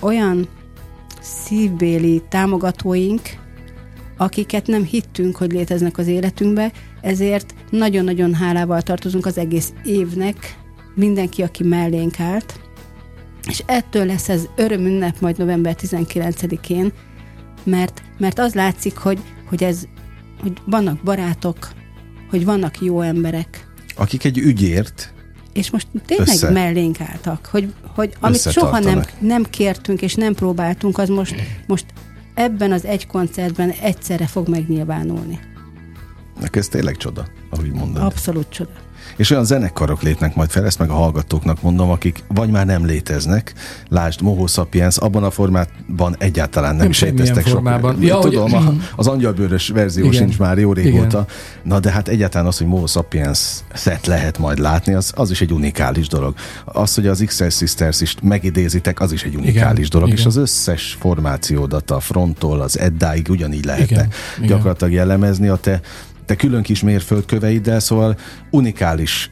[0.00, 0.48] olyan
[1.20, 3.20] szívbéli támogatóink,
[4.20, 10.58] akiket nem hittünk, hogy léteznek az életünkbe, ezért nagyon-nagyon hálával tartozunk az egész évnek,
[10.94, 12.60] mindenki, aki mellénk állt,
[13.48, 16.92] és ettől lesz ez örömünnep majd november 19-én,
[17.64, 19.82] mert, mert az látszik, hogy, hogy ez
[20.40, 21.70] hogy vannak barátok,
[22.30, 23.66] hogy vannak jó emberek.
[23.96, 25.12] Akik egy ügyért
[25.52, 26.50] és most tényleg össze.
[26.50, 31.34] mellénk álltak, hogy, hogy amit soha nem, nem kértünk és nem próbáltunk, az most,
[31.66, 31.84] most
[32.40, 35.40] ebben az egy koncertben egyszerre fog megnyilvánulni.
[36.52, 38.02] Ez tényleg csoda, ahogy mondod.
[38.02, 38.79] Abszolút csoda
[39.20, 42.84] és olyan zenekarok lépnek majd fel, ezt meg a hallgatóknak mondom, akik vagy már nem
[42.84, 43.52] léteznek,
[43.88, 48.02] lásd Moho Sapiens, abban a formában egyáltalán nem, nem sejteztek formában.
[48.02, 48.66] Ja, Tudom, hogy...
[48.66, 50.16] a, az angyalbőrös verzió Igen.
[50.16, 51.06] sincs már jó régóta.
[51.06, 51.26] Igen.
[51.62, 53.38] Na de hát egyáltalán az, hogy Moho Sapiens
[53.72, 56.34] szet lehet majd látni, az, az is egy unikális dolog.
[56.64, 59.90] Az, hogy az XL Sisters is megidézitek, az is egy unikális Igen.
[59.90, 60.20] dolog, Igen.
[60.20, 64.48] és az összes formációdat a fronttól az Eddáig ugyanígy lehetne Igen.
[64.48, 65.80] gyakorlatilag jellemezni a te
[66.30, 68.16] te külön kis mérföldköveiddel, szóval
[68.50, 69.30] unikális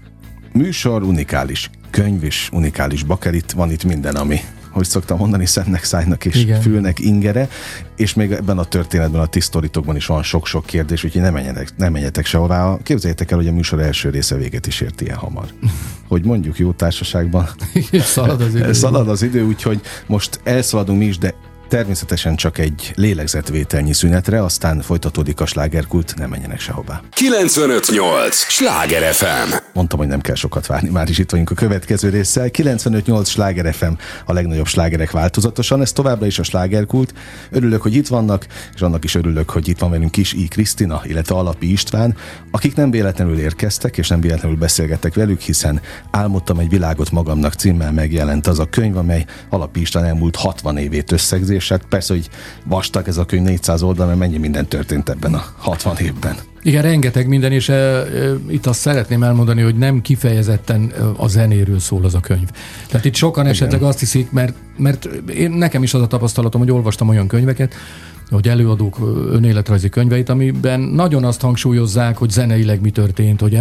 [0.53, 6.25] műsor, unikális könyv és unikális bakerit, van itt minden, ami hogy szoktam mondani, szemnek, szájnak
[6.25, 6.61] és Igen.
[6.61, 7.49] fülnek ingere,
[7.97, 11.89] és még ebben a történetben, a tisztoritokban is van sok-sok kérdés, úgyhogy ne menjetek, ne
[11.89, 12.79] menjetek sehová.
[12.83, 15.47] Képzeljétek el, hogy a műsor első része véget is ért ilyen hamar.
[16.09, 17.49] Hogy mondjuk jó társaságban.
[17.93, 18.73] szalad az idő.
[18.73, 21.35] szalad az idő, úgyhogy most elszaladunk mi is, de
[21.69, 27.03] Természetesen csak egy lélegzetvételnyi szünetre, aztán folytatódik a slágerkult, nem menjenek sehová.
[27.11, 28.37] 958!
[28.37, 29.55] Sláger FM!
[29.73, 32.51] Mondtam, hogy nem kell sokat várni, már is itt vagyunk a következő résszel.
[32.51, 33.93] 958 Sláger FM
[34.27, 37.15] a legnagyobb slágerek változatosan, ez továbbra is a slágerkult.
[37.51, 40.49] Örülök, hogy itt vannak, és annak is örülök, hogy itt van velünk Kis I.
[40.49, 42.17] Krisztina, illetve Alapi István,
[42.51, 47.93] akik nem véletlenül érkeztek, és nem véletlenül beszélgettek velük, hiszen Álmodtam egy világot magamnak címmel
[47.93, 52.29] megjelent az a könyv, amely Alapi István elmúlt 60 évét összegzi, és hát persze, hogy
[52.65, 56.37] vastag ez a könyv 400 oldal, mert mennyi minden történt ebben a 60 évben.
[56.63, 58.07] Igen, rengeteg minden, és e, e,
[58.49, 62.49] itt azt szeretném elmondani, hogy nem kifejezetten a zenéről szól az a könyv.
[62.87, 63.55] Tehát itt sokan Igen.
[63.55, 67.75] esetleg azt hiszik, mert, mert én, nekem is az a tapasztalatom, hogy olvastam olyan könyveket,
[68.31, 68.99] hogy előadók
[69.31, 73.59] önéletrajzi könyveit, amiben nagyon azt hangsúlyozzák, hogy zeneileg mi történt, hogy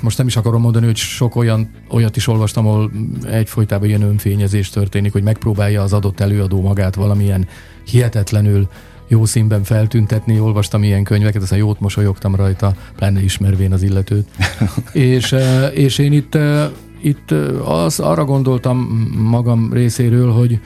[0.00, 2.90] most nem is akarom mondani, hogy sok olyan, olyat is olvastam, ahol
[3.22, 7.48] egyfolytában ilyen önfényezés történik, hogy megpróbálja az adott előadó magát valamilyen
[7.84, 8.68] hihetetlenül
[9.08, 10.40] jó színben feltüntetni.
[10.40, 14.28] Olvastam ilyen könyveket, aztán jót mosolyogtam rajta, pláne ismervén az illetőt.
[14.92, 16.68] és, eh, és én itt, eh,
[17.00, 18.78] itt eh, az, arra gondoltam
[19.16, 20.60] magam részéről, hogy,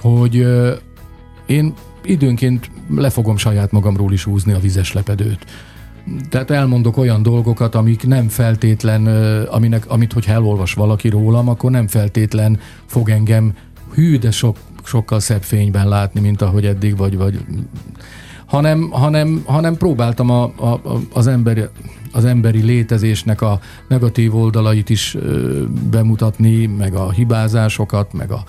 [0.00, 0.46] hogy
[1.46, 5.46] én időnként le fogom saját magamról is húzni a vizes lepedőt
[6.28, 9.06] tehát elmondok olyan dolgokat, amik nem feltétlen,
[9.46, 13.54] aminek, amit hogyha elolvas valaki rólam, akkor nem feltétlen fog engem
[13.94, 17.40] hű, de sok, sokkal szebb fényben látni, mint ahogy eddig vagy, vagy
[18.50, 20.80] hanem, hanem, hanem próbáltam a, a,
[21.12, 21.62] az, emberi,
[22.12, 28.44] az emberi létezésnek a negatív oldalait is ö, bemutatni, meg a hibázásokat, meg a,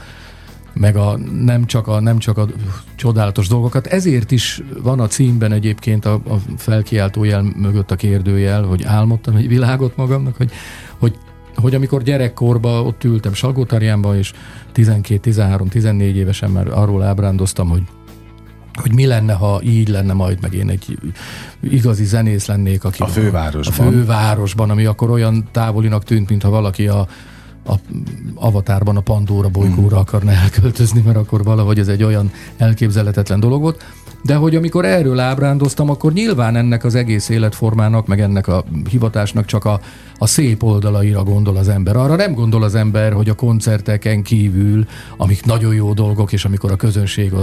[0.74, 2.48] meg a, nem, csak a, nem csak a
[2.96, 3.88] csodálatos dolgokat.
[3.88, 9.48] Ezért is van a címben egyébként a, a felkiáltójel mögött a kérdőjel, hogy álmodtam egy
[9.48, 10.52] világot magamnak, hogy,
[10.98, 11.16] hogy,
[11.56, 14.34] hogy amikor gyerekkorban ott ültem Salgótarjánban, és
[14.76, 17.84] 12-13-14 évesen már arról ábrándoztam, hogy
[18.74, 20.98] hogy mi lenne, ha így lenne majd, meg én egy
[21.60, 23.88] igazi zenész lennék, aki a fővárosban.
[23.88, 27.08] A fővárosban, ami akkor olyan távolinak tűnt, mintha valaki a
[27.66, 27.74] a
[28.36, 33.84] avatárban a Pandora bolygóra akarna elköltözni, mert akkor valahogy ez egy olyan elképzelhetetlen dolog volt.
[34.24, 39.46] De hogy amikor erről ábrándoztam, akkor nyilván ennek az egész életformának, meg ennek a hivatásnak
[39.46, 39.80] csak a,
[40.18, 41.96] a szép oldalaira gondol az ember.
[41.96, 44.86] Arra nem gondol az ember, hogy a koncerteken kívül,
[45.18, 47.34] amik nagyon jó dolgok, és amikor a közönség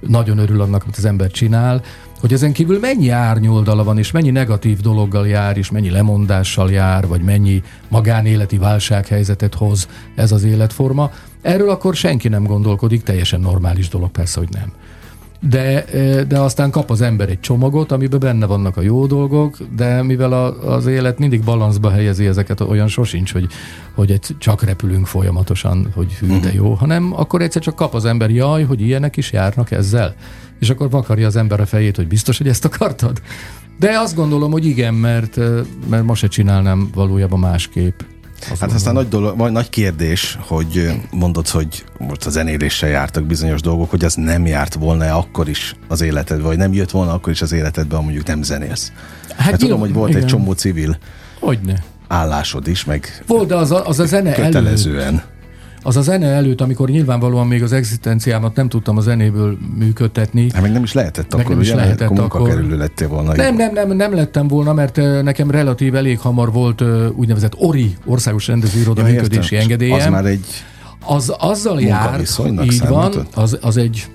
[0.00, 1.82] nagyon örül annak, amit az ember csinál,
[2.20, 7.06] hogy ezen kívül mennyi árnyoldala van, és mennyi negatív dologgal jár, és mennyi lemondással jár,
[7.06, 11.10] vagy mennyi magánéleti válsághelyzetet hoz ez az életforma.
[11.42, 14.72] Erről akkor senki nem gondolkodik, teljesen normális dolog persze, hogy nem
[15.40, 15.84] de,
[16.28, 20.32] de aztán kap az ember egy csomagot, amiben benne vannak a jó dolgok, de mivel
[20.32, 23.46] a, az élet mindig balanszba helyezi ezeket, olyan sosincs, hogy,
[23.94, 26.56] hogy csak repülünk folyamatosan, hogy hű, de mhm.
[26.56, 30.14] jó, hanem akkor egyszer csak kap az ember, jaj, hogy ilyenek is járnak ezzel.
[30.60, 33.20] És akkor vakarja az ember a fejét, hogy biztos, hogy ezt akartad.
[33.78, 35.36] De azt gondolom, hogy igen, mert,
[35.88, 38.00] mert ma se csinálnám valójában másképp.
[38.60, 43.60] Hát aztán nagy, dolog, vagy nagy kérdés, hogy mondod, hogy most a zenéléssel jártak bizonyos
[43.60, 47.32] dolgok, hogy az nem járt volna akkor is az életedbe, vagy nem jött volna akkor
[47.32, 48.92] is az életedbe, ha mondjuk nem zenélsz.
[49.28, 50.22] Hát, hát tudom, hogy volt igen.
[50.22, 50.98] egy csomó civil
[51.40, 51.82] Hogyne.
[52.08, 55.04] állásod is, meg Volt, de az a, az a zene kötelezően.
[55.04, 55.37] Előtt
[55.82, 60.50] az a zene előtt, amikor nyilvánvalóan még az egzisztenciámat nem tudtam a zenéből működtetni.
[60.52, 61.76] Hát még nem is lehetett akkor, nem is ugye?
[61.76, 62.48] lehetett akkor.
[62.48, 63.34] kerülő lettél volna.
[63.34, 68.46] Nem, nem, nem, nem lettem volna, mert nekem relatív elég hamar volt úgynevezett ORI, Országos
[68.46, 69.94] Rendezőiroda ja, működési engedélye.
[69.94, 70.46] Az már egy
[71.04, 72.20] az azzal jár,
[72.62, 74.06] így van, az, az egy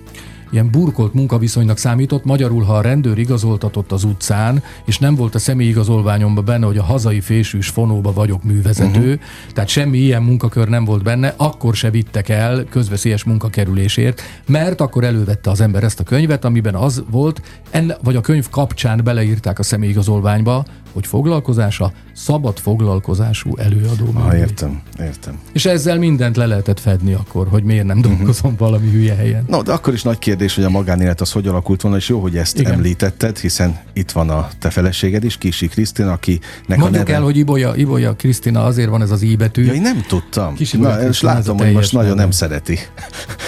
[0.53, 2.25] ilyen burkolt munkaviszonynak számított.
[2.25, 6.83] Magyarul, ha a rendőr igazoltatott az utcán, és nem volt a személyigazolványomban benne, hogy a
[6.83, 9.19] hazai fésűs fonóba vagyok művezető, uh-huh.
[9.53, 15.03] tehát semmi ilyen munkakör nem volt benne, akkor se vittek el közveszélyes munkakerülésért, mert akkor
[15.03, 19.59] elővette az ember ezt a könyvet, amiben az volt, enne, vagy a könyv kapcsán beleírták
[19.59, 24.05] a személyigazolványba, hogy foglalkozása szabad foglalkozású előadó.
[24.13, 25.39] Ah, értem, értem.
[25.53, 28.57] És ezzel mindent le lehetett fedni akkor, hogy miért nem dolgozom uh-huh.
[28.57, 29.43] valami hülye helyen.
[29.47, 32.19] No, de akkor is nagy kérdés, hogy a magánélet az hogy alakult volna, és jó,
[32.19, 32.71] hogy ezt Igen.
[32.71, 37.13] említetted, hiszen itt van a te feleséged is, Kisi Krisztina, aki Mondjuk a neve...
[37.13, 39.65] el, hogy Ibolya, Ibolya Krisztina, azért van ez az I íbetű.
[39.65, 40.55] Ja, én nem tudtam.
[40.55, 42.79] Kisi Na, és látom, hogy most nagyon nem szereti.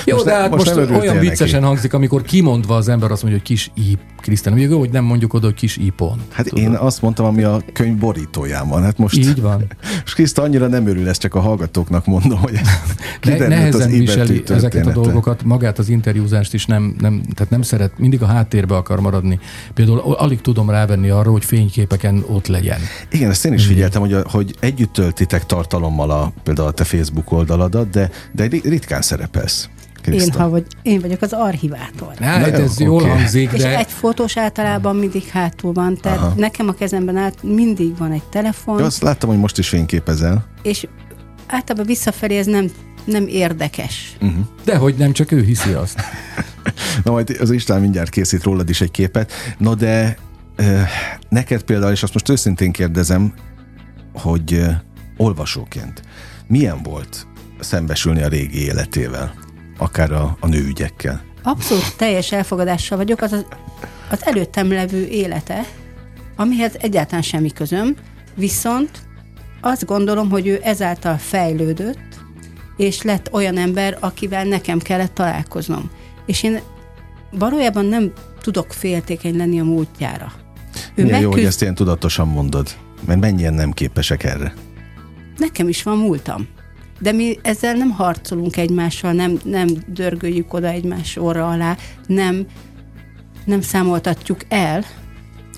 [0.06, 1.72] Jó, most de hát most, most olyan viccesen neki.
[1.72, 4.56] hangzik, amikor kimondva az ember azt mondja, hogy kis I Krisztina.
[4.56, 6.22] Még jó, hogy nem mondjuk oda, hogy kis I pont.
[6.32, 6.64] Hát Tudod?
[6.64, 8.84] én azt mondtam, ami a könyv borítóján van.
[8.84, 9.68] Hát most, Így van.
[10.06, 12.60] És Kriszta annyira nem örül, ezt csak a hallgatóknak mondom, hogy
[13.22, 17.98] ne, nehezen viseli ezeket a dolgokat, magát az interjúzást is nem, nem, tehát nem szeret,
[17.98, 19.40] mindig a háttérbe akar maradni.
[19.74, 22.80] Például alig tudom rávenni arra, hogy fényképeken ott legyen.
[23.12, 26.84] Igen, ezt én is figyeltem, hogy, a, hogy együtt töltitek tartalommal a, például a te
[26.84, 29.70] Facebook oldaladat, de, de ritkán szerepelsz.
[30.08, 32.14] Én, ha vagy, én vagyok az archivátor.
[32.20, 33.10] Hát, Na, ez jól okay.
[33.10, 33.56] hangzik, de...
[33.58, 36.34] És egy fotós általában mindig hátul van, tehát Aha.
[36.38, 38.80] nekem a kezemben át mindig van egy telefon.
[38.80, 40.46] Jó, azt láttam, hogy most is fényképezel.
[40.62, 40.88] És
[41.48, 42.72] általában visszafelé ez nem,
[43.06, 44.18] nem érdekes.
[44.22, 44.46] Uh-huh.
[44.64, 46.02] De hogy nem, csak ő hiszi azt.
[47.04, 49.32] Na majd az István mindjárt készít rólad is egy képet.
[49.58, 50.18] No de
[51.30, 53.34] neked például, és azt most őszintén kérdezem,
[54.14, 54.66] hogy
[55.18, 56.02] olvasóként
[56.48, 57.28] milyen volt
[57.60, 59.34] szembesülni a régi életével?
[59.78, 61.22] Akár a, a nőügyekkel.
[61.44, 63.46] Abszolút teljes elfogadással vagyok, az, az
[64.10, 65.66] az előttem levő élete,
[66.36, 67.96] amihez egyáltalán semmi közöm,
[68.36, 68.90] viszont
[69.62, 72.24] azt gondolom, hogy ő ezáltal fejlődött,
[72.78, 75.92] és lett olyan ember, akivel nekem kellett találkoznom.
[76.26, 76.60] És én
[77.32, 80.32] valójában nem tudok féltékeny lenni a múltjára.
[80.96, 81.24] Ő Milyen megküzd...
[81.24, 82.70] jó, hogy ezt ilyen tudatosan mondod,
[83.06, 84.54] mert mennyien nem képesek erre.
[85.38, 86.48] Nekem is van múltam
[87.00, 91.78] de mi ezzel nem harcolunk egymással, nem, nem dörgöljük oda egymás orra alá,
[92.08, 92.46] nem,
[93.46, 94.84] nem számoltatjuk el.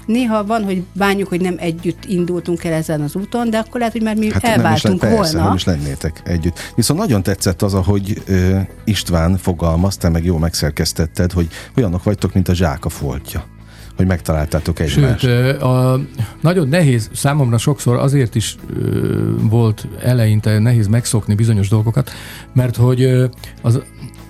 [0.06, 3.94] Néha van, hogy bánjuk, hogy nem együtt indultunk el ezen az úton, de akkor lehet,
[3.94, 5.48] hogy már mi hát elváltunk nem is, persze, volna.
[5.48, 6.60] nem is lennétek együtt.
[6.76, 11.48] Viszont nagyon tetszett az, ahogy ö, István fogalmazta, meg jó megszerkesztetted, hogy
[11.78, 13.56] olyanok vagytok, mint a zsák a foltja
[13.98, 15.20] hogy megtaláltátok egymást.
[15.20, 16.00] Sőt, a,
[16.42, 22.12] nagyon nehéz, számomra sokszor azért is ö, volt eleinte nehéz megszokni bizonyos dolgokat,
[22.54, 23.30] mert hogy
[23.62, 23.82] az,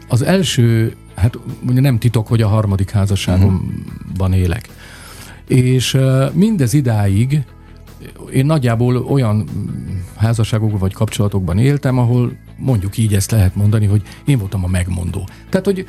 [0.07, 4.69] az első, hát ugye nem titok, hogy a harmadik házasságomban élek.
[5.47, 5.97] És
[6.33, 7.43] mindez idáig
[8.33, 9.49] én nagyjából olyan
[10.15, 15.27] házasságokban vagy kapcsolatokban éltem, ahol mondjuk így ezt lehet mondani, hogy én voltam a megmondó.
[15.49, 15.85] Tehát, hogy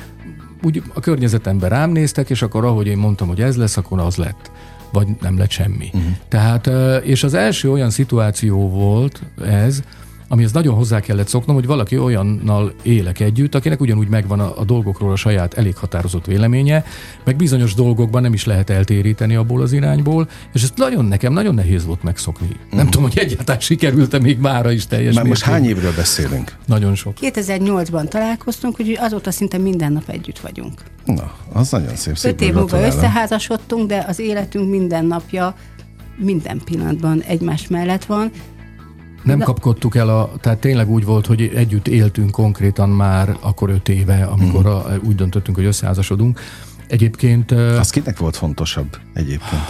[0.63, 4.15] úgy a környezetemben rám néztek, és akkor ahogy én mondtam, hogy ez lesz, akkor az
[4.15, 4.51] lett
[4.91, 5.89] vagy nem lett semmi.
[5.93, 6.11] Uh-huh.
[6.27, 6.69] Tehát,
[7.03, 9.83] és az első olyan szituáció volt ez,
[10.29, 14.63] amihez nagyon hozzá kellett szoknom, hogy valaki olyannal élek együtt, akinek ugyanúgy megvan a, a
[14.63, 16.83] dolgokról a saját elég határozott véleménye,
[17.23, 21.53] meg bizonyos dolgokban nem is lehet eltéríteni abból az irányból, és ezt nagyon nekem nagyon
[21.53, 22.47] nehéz volt megszokni.
[22.47, 22.71] Uh-huh.
[22.71, 26.55] Nem tudom, hogy egyáltalán sikerült-e még mára is teljes Már most hány évről beszélünk?
[26.65, 27.13] Nagyon sok.
[27.21, 30.83] 2008-ban találkoztunk, úgyhogy azóta szinte minden nap együtt vagyunk.
[31.05, 32.17] Na, az nagyon szép.
[32.17, 35.55] szép Öt év múlva összeházasodtunk, de az életünk minden napja
[36.17, 38.31] minden pillanatban egymás mellett van,
[39.23, 43.89] nem kapkodtuk el, a, tehát tényleg úgy volt, hogy együtt éltünk konkrétan már akkor öt
[43.89, 44.67] éve, amikor mm.
[44.67, 46.39] a, úgy döntöttünk, hogy összeházasodunk.
[46.87, 47.51] Egyébként...
[47.51, 49.61] Az kinek volt fontosabb egyébként?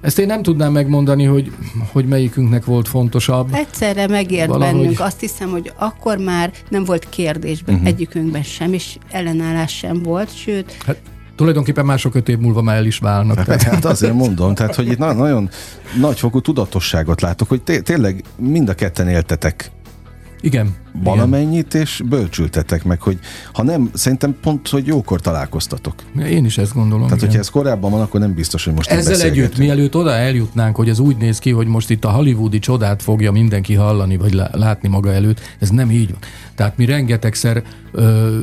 [0.00, 1.52] Ezt én nem tudnám megmondani, hogy,
[1.92, 3.48] hogy melyikünknek volt fontosabb.
[3.52, 4.74] Egyszerre megért Valahogy...
[4.74, 5.00] bennünk.
[5.00, 7.90] Azt hiszem, hogy akkor már nem volt kérdésben uh-huh.
[7.90, 10.76] egyikünkben sem, és ellenállás sem volt, sőt...
[10.86, 11.00] Hát
[11.36, 13.38] tulajdonképpen mások öt év múlva már el is válnak.
[13.38, 15.50] Hát, hát azért mondom, tehát hogy itt nagyon
[16.00, 19.70] nagyfokú tudatosságot látok, hogy té- tényleg mind a ketten éltetek
[20.40, 20.74] igen.
[21.02, 21.86] Valamennyit, igen.
[21.86, 23.18] és bölcsültetek meg, hogy
[23.52, 25.94] ha nem, szerintem pont, hogy jókor találkoztatok.
[26.28, 27.02] Én is ezt gondolom.
[27.02, 27.26] Tehát, igen.
[27.26, 30.88] hogyha ez korábban van, akkor nem biztos, hogy most Ezzel együtt, mielőtt oda eljutnánk, hogy
[30.88, 34.88] ez úgy néz ki, hogy most itt a hollywoodi csodát fogja mindenki hallani, vagy látni
[34.88, 36.18] maga előtt, ez nem így van.
[36.54, 38.36] Tehát mi rengetegszer ö,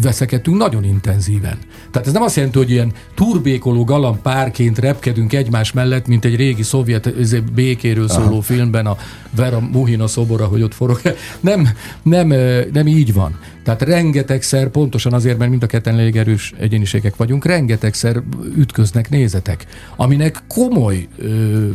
[0.00, 1.58] veszekedtünk nagyon intenzíven.
[1.90, 6.36] Tehát ez nem azt jelenti, hogy ilyen turbékoló galamb párként repkedünk egymás mellett, mint egy
[6.36, 8.42] régi szovjet békéről szóló Aha.
[8.42, 8.96] filmben a
[9.30, 11.00] Vera Muhina szobora, hogy ott forog.
[11.40, 11.68] Nem,
[12.02, 12.26] nem,
[12.72, 13.38] nem így van.
[13.64, 18.22] Tehát rengetegszer, pontosan azért, mert mind a ketten elég erős egyéniségek vagyunk, rengetegszer
[18.56, 21.68] ütköznek nézetek, aminek komoly ö,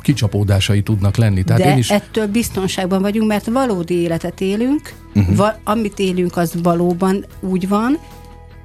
[0.00, 1.44] kicsapódásai tudnak lenni.
[1.44, 1.90] Tehát De én is...
[1.90, 5.36] ettől biztonságban vagyunk, mert valódi életet élünk, uh-huh.
[5.36, 7.98] va- amit élünk, az valóban úgy van,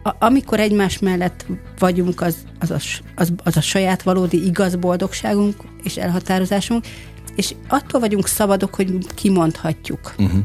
[0.03, 1.45] a- amikor egymás mellett
[1.79, 2.79] vagyunk, az, az, a,
[3.15, 6.85] az, az a saját valódi igaz boldogságunk és elhatározásunk,
[7.35, 10.13] és attól vagyunk szabadok, hogy kimondhatjuk.
[10.17, 10.39] Uh-huh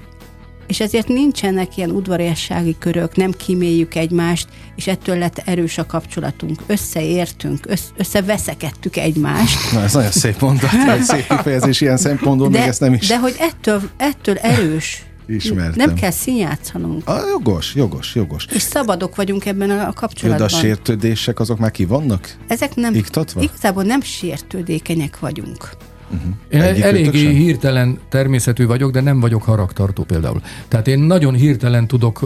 [0.73, 6.63] és ezért nincsenek ilyen udvariassági körök, nem kíméljük egymást, és ettől lett erős a kapcsolatunk.
[6.67, 9.73] Összeértünk, össze, összeveszekedtük egymást.
[9.73, 13.07] Na, ez nagyon szép mondat, egy szép kifejezés ilyen szempontból, de, még ezt nem is.
[13.09, 15.03] De hogy ettől, ettől erős.
[15.27, 15.87] Ismertem.
[15.87, 17.09] Nem kell színjátszanunk.
[17.09, 18.47] A, jogos, jogos, jogos.
[18.51, 20.49] És szabadok vagyunk ebben a kapcsolatban.
[20.49, 22.37] de a sértődések azok már ki vannak?
[22.49, 23.43] Ezek nem, Iktatva?
[23.43, 25.71] igazából nem sértődékenyek vagyunk.
[26.13, 26.33] Uh-huh.
[26.49, 30.41] Én Egyik eléggé hirtelen természetű vagyok, de nem vagyok haragtartó például.
[30.69, 32.21] Tehát én nagyon hirtelen tudok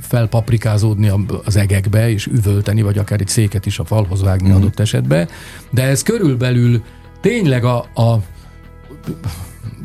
[0.00, 1.12] felpaprikázódni
[1.44, 4.62] az egekbe, és üvölteni, vagy akár egy széket is a falhoz vágni uh-huh.
[4.62, 5.28] adott esetben,
[5.70, 6.82] de ez körülbelül
[7.20, 8.22] tényleg a, a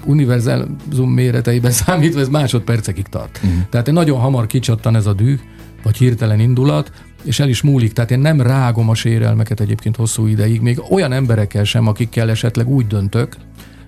[0.05, 3.39] univerzálzum méreteiben számítva ez másodpercekig tart.
[3.43, 3.59] Uh-huh.
[3.69, 5.39] Tehát egy nagyon hamar kicsattan ez a dű,
[5.83, 6.91] vagy hirtelen indulat,
[7.23, 7.93] és el is múlik.
[7.93, 12.69] Tehát én nem rágom a sérelmeket egyébként hosszú ideig, még olyan emberekkel sem, akikkel esetleg
[12.69, 13.35] úgy döntök,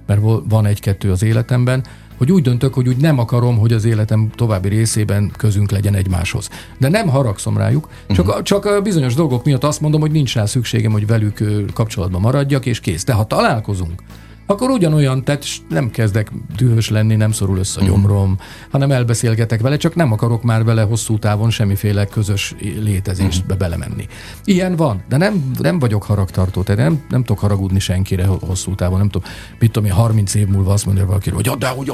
[0.06, 1.84] mert van egy-kettő az életemben,
[2.18, 6.50] hogy úgy döntök, hogy úgy nem akarom, hogy az életem további részében közünk legyen egymáshoz.
[6.78, 8.42] De nem haragszom rájuk, csak, uh-huh.
[8.42, 12.80] csak bizonyos dolgok miatt azt mondom, hogy nincs rá szükségem, hogy velük kapcsolatban maradjak, és
[12.80, 13.04] kész.
[13.04, 14.04] De ha találkozunk,
[14.46, 18.48] akkor ugyanolyan, tehát nem kezdek dühös lenni, nem szorul össze a gyomrom, uh-huh.
[18.72, 23.58] hanem elbeszélgetek vele, csak nem akarok már vele hosszú távon semmiféle közös létezésbe uh-huh.
[23.58, 24.08] belemenni.
[24.44, 28.98] Ilyen van, de nem, nem vagyok haragtartó, tehát nem, nem tudok haragudni senkire hosszú távon,
[28.98, 29.30] nem tudom,
[29.60, 31.92] mit tudom én, 30 év múlva azt mondja valaki, hogy de hogy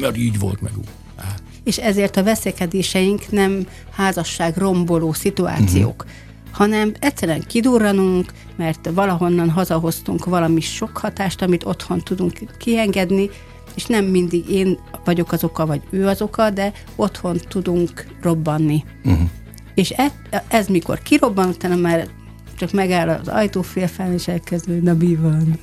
[0.00, 0.72] mert így volt meg.
[1.64, 6.04] És ezért a veszekedéseink nem házasság romboló szituációk.
[6.04, 13.30] Uh-huh hanem egyszerűen kidurranunk, mert valahonnan hazahoztunk valami sok hatást, amit otthon tudunk kiengedni,
[13.74, 18.84] és nem mindig én vagyok az oka, vagy ő az oka, de otthon tudunk robbanni.
[19.04, 19.28] Uh-huh.
[19.74, 20.10] És ez,
[20.48, 22.08] ez mikor kirobban, utána már
[22.60, 25.58] csak megáll az ajtófélfán, és elkezdő, na mi van?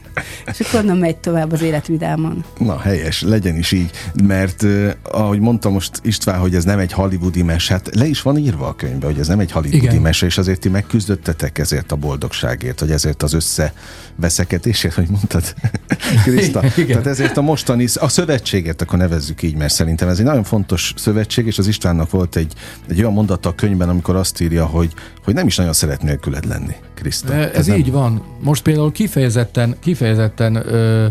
[0.46, 2.44] És akkor onnan megy tovább az élet vidáman.
[2.58, 3.92] Na, helyes, legyen is így,
[4.24, 4.66] mert
[5.04, 8.68] ahogy mondta most István, hogy ez nem egy hollywoodi mes, hát le is van írva
[8.68, 10.02] a könyvbe, hogy ez nem egy hollywoodi Igen.
[10.02, 15.54] mese, és azért ti megküzdöttetek ezért a boldogságért, vagy ezért az összeveszekedésért, hogy mondtad,
[16.24, 16.64] Kriszta.
[16.76, 16.88] Igen.
[16.88, 20.94] Tehát ezért a mostani, a szövetséget akkor nevezzük így, mert szerintem ez egy nagyon fontos
[20.96, 22.54] szövetség, és az Istvánnak volt egy,
[22.88, 24.94] egy olyan mondata a könyvben, amikor azt írja, hogy,
[25.24, 26.76] hogy nem is nagyon szeret nélküled lenni.
[26.98, 27.34] Kriszta.
[27.34, 27.94] Ez, ez így nem...
[27.94, 28.22] van.
[28.40, 31.06] Most például kifejezetten, kifejezetten ö,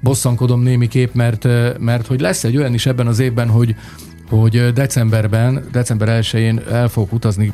[0.00, 3.74] bosszankodom némi kép, mert, mert hogy lesz egy olyan is ebben az évben, hogy
[4.28, 7.52] hogy decemberben, december 1-én el fogok utazni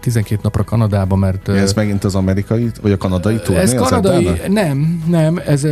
[0.00, 1.48] 12 napra Kanadába, mert...
[1.48, 3.60] Ez megint az amerikai, vagy a kanadai turné?
[3.60, 5.66] Ez kanadai, nem, nem, ez,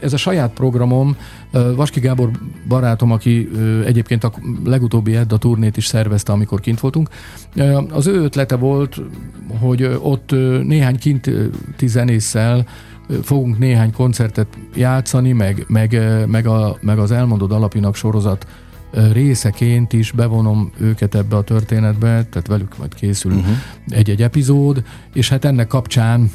[0.00, 1.16] ez a saját programom,
[1.50, 2.30] Vaski Gábor
[2.68, 3.48] barátom, aki
[3.84, 4.32] egyébként a
[4.64, 7.08] legutóbbi Edda turnét is szervezte, amikor kint voltunk,
[7.90, 9.00] az ő ötlete volt,
[9.60, 10.30] hogy ott
[10.62, 12.66] néhány kinti zenésszel
[13.22, 18.46] fogunk néhány koncertet játszani, meg, meg, meg, a, meg az Elmondod alapinak sorozat
[19.12, 23.56] részeként is bevonom őket ebbe a történetbe, tehát velük majd készül uh-huh.
[23.88, 24.82] egy-egy epizód,
[25.12, 26.30] és hát ennek kapcsán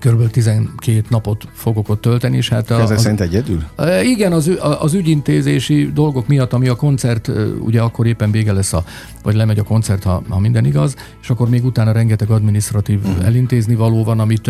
[0.00, 2.70] Körülbelül 12 napot fogok ott tölteni, és hát...
[2.70, 3.62] A, az, szerint egyedül?
[4.02, 7.30] Igen, az, az ügyintézési dolgok miatt, ami a koncert,
[7.60, 8.84] ugye akkor éppen vége lesz, a,
[9.22, 13.26] vagy lemegy a koncert, ha, ha minden igaz, és akkor még utána rengeteg administratív uh-huh.
[13.26, 14.48] elintézni való van, amit,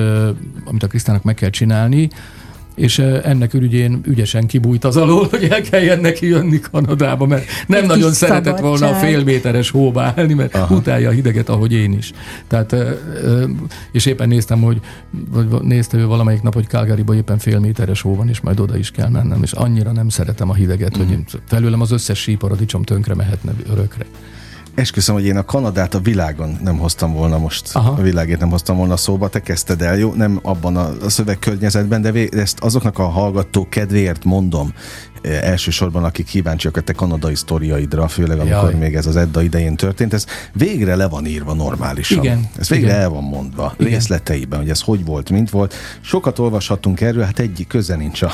[0.65, 2.11] amit a Krisztának meg kell csinálni,
[2.81, 7.83] és ennek ürügyén ügyesen kibújt az alól, hogy el kelljen neki jönni Kanadába, mert nem
[7.83, 10.74] Egy nagyon szeretett volna a fél méteres hóba állni, mert Aha.
[10.74, 12.12] utálja a hideget, ahogy én is.
[12.47, 12.76] Tehát,
[13.93, 18.14] és éppen néztem, hogy vagy nézte ő valamelyik nap, hogy Calgaryban éppen fél méteres hó
[18.14, 21.07] van, és majd oda is kell mennem, és annyira nem szeretem a hideget, mm.
[21.07, 24.05] hogy felőlem az összes síparadicsom tönkre mehetne örökre.
[24.81, 27.91] Esküszöm, hogy én a Kanadát a világon nem hoztam volna most, Aha.
[27.91, 30.12] a világét nem hoztam volna szóba, te kezdted el, jó?
[30.12, 34.72] Nem abban a szövegkörnyezetben, de ezt azoknak a hallgató kedvéért mondom,
[35.23, 38.75] elsősorban akik kíváncsiak a te kanadai sztoriaidra, főleg amikor Jaj.
[38.75, 42.25] még ez az Edda idején történt, ez végre le van írva normálisan.
[42.25, 42.49] Igen.
[42.59, 43.01] Ez végre igen.
[43.01, 43.93] el van mondva, igen.
[43.93, 45.75] részleteiben, hogy ez hogy volt, mint volt.
[46.01, 48.33] Sokat olvashatunk erről, hát egyik köze nincs a,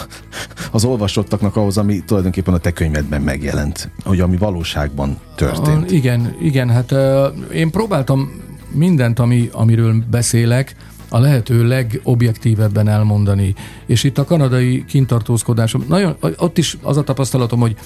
[0.71, 5.91] az olvasottaknak ahhoz, ami tulajdonképpen a te könyvedben megjelent, hogy ami valóságban történt.
[5.91, 10.75] A, igen, igen, hát uh, én próbáltam mindent, ami, amiről beszélek,
[11.09, 13.55] a lehető legobjektívebben elmondani.
[13.87, 17.77] És itt a kanadai kintartózkodásom, nagyon, ott is az a tapasztalatom, hogy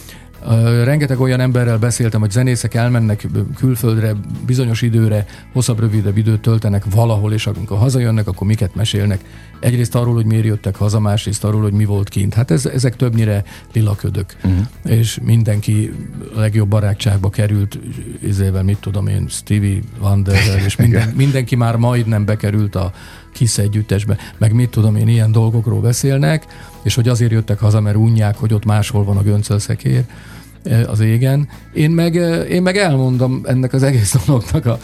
[0.84, 3.26] rengeteg olyan emberrel beszéltem, hogy zenészek elmennek
[3.56, 4.14] külföldre
[4.46, 9.20] bizonyos időre, hosszabb, rövidebb időt töltenek valahol, és amikor hazajönnek, akkor miket mesélnek.
[9.60, 12.34] Egyrészt arról, hogy miért jöttek haza, másrészt arról, hogy mi volt kint.
[12.34, 14.36] Hát ez, ezek többnyire lilaködök.
[14.44, 14.66] Uh-huh.
[14.84, 15.92] És mindenki
[16.34, 17.78] legjobb barátságba került,
[18.22, 22.92] izével, mit tudom én, Stevie Wonderrel, és minden, mindenki már majdnem bekerült a
[23.32, 26.46] Kiss együttesbe, meg mit tudom én, ilyen dolgokról beszélnek,
[26.82, 30.04] és hogy azért jöttek haza, mert unják, hogy ott máshol van a göncölszekér
[30.86, 31.48] az égen.
[31.72, 32.14] Én meg,
[32.50, 34.78] én meg elmondom ennek az egész dolognak a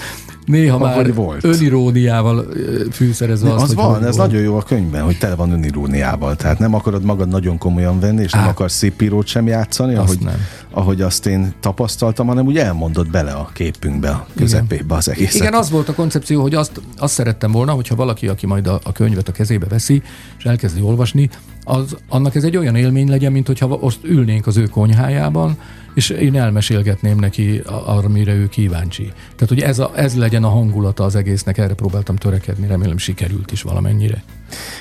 [0.47, 1.45] néha már volt.
[1.45, 2.47] öniróniával
[2.93, 4.31] fűszerezve azt, az hogy van, ez volt.
[4.31, 6.37] nagyon jó a könyvben, hogy tele van öniróniával.
[6.37, 8.41] Tehát nem akarod magad nagyon komolyan venni, és Á.
[8.41, 10.41] nem akarsz szép írót sem játszani, azt ahogy, nem.
[10.71, 14.97] ahogy azt én tapasztaltam, hanem úgy elmondod bele a képünkbe, a közepébe Igen.
[14.97, 15.35] az egészet.
[15.35, 18.81] Igen, az volt a koncepció, hogy azt, azt szerettem volna, hogyha valaki, aki majd a,
[18.85, 20.03] a könyvet a kezébe veszi,
[20.39, 21.31] és elkezdi olvasni,
[21.69, 25.59] az, annak ez egy olyan élmény legyen, mint hogyha most ülnénk az ő konyhájában,
[25.95, 29.12] és én elmesélgetném neki arra, mire ő kíváncsi.
[29.35, 33.53] Tehát, hogy ez, a, ez legyen a hangulata az egésznek, erre próbáltam törekedni, remélem sikerült
[33.53, 34.23] is valamennyire.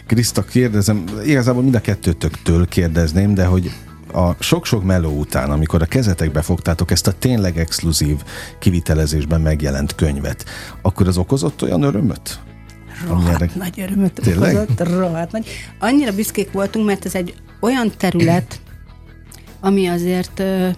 [0.06, 3.72] Kriszta, kérdezem, igazából mind a kettőtöktől kérdezném, de hogy
[4.14, 8.16] a sok-sok meló után, amikor a kezetekbe fogtátok ezt a tényleg exkluzív
[8.60, 10.46] kivitelezésben megjelent könyvet,
[10.82, 12.40] akkor az okozott olyan örömöt?
[13.08, 14.56] Rohadt nagy örömöt Tényleg?
[14.56, 15.48] okozott, rohadt nagy.
[15.80, 18.60] Annyira büszkék voltunk, mert ez egy olyan terület,
[19.60, 20.70] ami azért ö,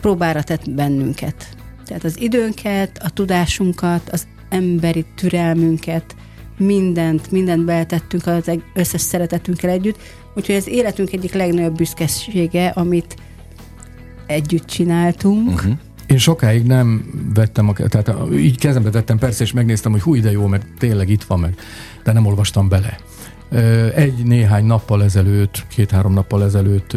[0.00, 1.48] próbára tett bennünket.
[1.84, 6.16] Tehát az időnket, a tudásunkat, az emberi türelmünket,
[6.58, 9.98] mindent, mindent beletettünk az összes szeretetünkkel együtt,
[10.34, 13.16] úgyhogy az életünk egyik legnagyobb büszkesége, amit
[14.26, 15.48] együtt csináltunk.
[15.48, 15.72] Uh-huh.
[16.06, 17.04] Én sokáig nem
[17.34, 21.08] vettem, a, tehát így kezembe tettem persze, és megnéztem, hogy hú, ide jó, mert tényleg
[21.08, 21.54] itt van meg,
[22.04, 22.98] de nem olvastam bele.
[23.94, 26.96] Egy néhány nappal ezelőtt, két-három nappal ezelőtt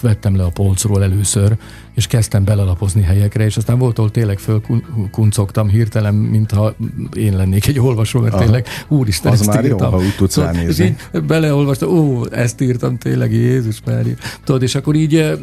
[0.00, 1.56] vettem le a polcról először,
[1.94, 6.74] és kezdtem belelapozni helyekre, és aztán volt, ahol tényleg fölkuncogtam hirtelen, mintha
[7.16, 8.42] én lennék egy olvasó, mert Aha.
[8.42, 9.90] tényleg úristen, Az ezt már írtam.
[9.92, 10.96] jó, ha úgy tudsz Tudod, ránézni.
[11.26, 14.04] Beleolvastam, ó, ezt írtam tényleg, Jézus már.
[14.44, 15.38] Tudod, és akkor így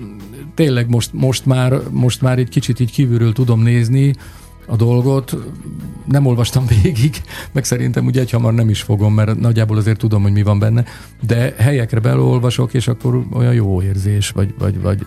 [0.59, 4.15] tényleg most, most, már, most már egy kicsit így kívülről tudom nézni,
[4.65, 5.35] a dolgot.
[6.05, 10.31] Nem olvastam végig, meg szerintem ugye egyhamar nem is fogom, mert nagyjából azért tudom, hogy
[10.31, 10.83] mi van benne,
[11.21, 14.99] de helyekre belolvasok, és akkor olyan jó érzés, vagy, vagy, vagy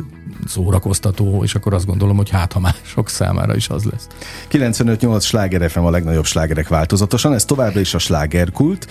[0.46, 4.07] szórakoztató, és akkor azt gondolom, hogy hát ha mások számára is az lesz.
[4.50, 8.88] 95-8 sláger FM a legnagyobb slágerek változatosan, ez továbbra is a slágerkult,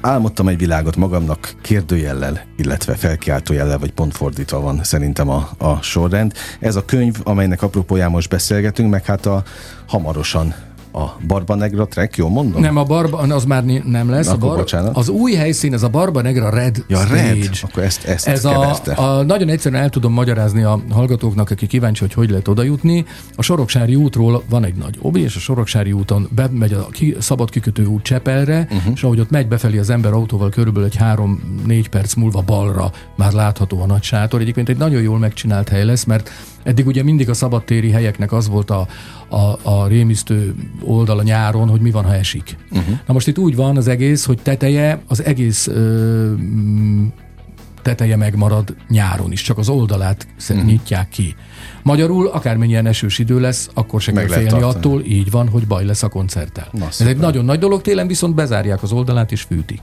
[0.00, 6.32] álmodtam egy világot magamnak kérdőjellel, illetve felkiáltójellel, vagy pont fordítva van szerintem a, a sorrend.
[6.60, 9.42] Ez a könyv, amelynek apropóján most beszélgetünk, meg hát a
[9.86, 10.54] hamarosan
[10.92, 12.60] a Barba Negra track, jól mondom?
[12.60, 14.26] Nem, a Barba, az már nem lesz.
[14.26, 17.22] Na, a bar, az új helyszín, ez a Barba Negra Red ja, Stage.
[17.22, 17.50] Red.
[17.62, 22.00] Akkor ezt, ezt ez a, a, nagyon egyszerűen el tudom magyarázni a hallgatóknak, aki kíváncsi,
[22.00, 23.04] hogy hogy lehet oda jutni.
[23.36, 27.50] A Soroksári útról van egy nagy obi, és a Soroksári úton bemegy a ki, szabad
[27.50, 28.92] kikötő út Csepelre, uh-huh.
[28.94, 30.98] és ahogy ott megy befelé az ember autóval, körülbelül egy
[31.66, 34.40] 3-4 perc múlva balra már látható a nagy sátor.
[34.40, 36.30] Egyébként egy nagyon jól megcsinált hely lesz, mert
[36.62, 38.86] eddig ugye mindig a szabadtéri helyeknek az volt a,
[39.28, 42.56] a, a rémisztő oldal a nyáron, hogy mi van, ha esik.
[42.70, 42.98] Uh-huh.
[43.06, 46.32] Na most itt úgy van az egész, hogy teteje, az egész ö,
[47.82, 50.64] teteje megmarad nyáron is, csak az oldalát uh-huh.
[50.64, 51.34] nyitják ki.
[51.82, 54.74] Magyarul, akármennyien esős idő lesz, akkor se kell félni tartani.
[54.74, 56.68] attól, így van, hogy baj lesz a koncerttel.
[56.72, 59.80] Na, Ez egy nagyon nagy dolog, télen viszont bezárják az oldalát és fűtik.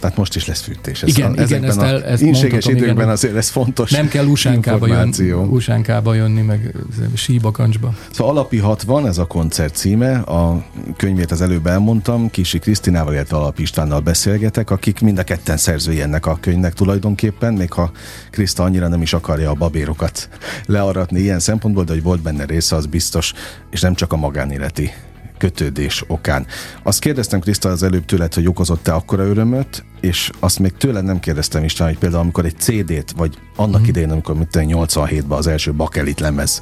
[0.00, 1.02] Tehát most is lesz fűtés.
[1.02, 4.26] Ez igen, a, igen, ezt, el, ezt inséges időkben igen, azért ez fontos Nem kell
[4.26, 6.74] usánkába, jönni, usánkába jönni, meg
[7.14, 7.94] síbakancsba.
[8.10, 10.64] Szóval Alapi 60, ez a koncert címe, a
[10.96, 16.00] könyvét az előbb elmondtam, Kisi Krisztinával, illetve Alapi Istvánnal beszélgetek, akik mind a ketten szerzői
[16.00, 17.90] ennek a könyvnek tulajdonképpen, még ha
[18.30, 20.28] Kriszta annyira nem is akarja a babérokat
[20.66, 23.32] learatni ilyen szempontból, de hogy volt benne része, az biztos,
[23.70, 24.90] és nem csak a magánéleti
[25.38, 26.46] kötődés okán.
[26.82, 31.20] Azt kérdeztem Kriszta az előbb tőled, hogy okozott-e akkora örömöt, és azt még tőled nem
[31.20, 33.84] kérdeztem István, hogy például amikor egy CD-t, vagy annak mm.
[33.84, 36.60] idején, amikor mit 87-ben az első bakelit lemez,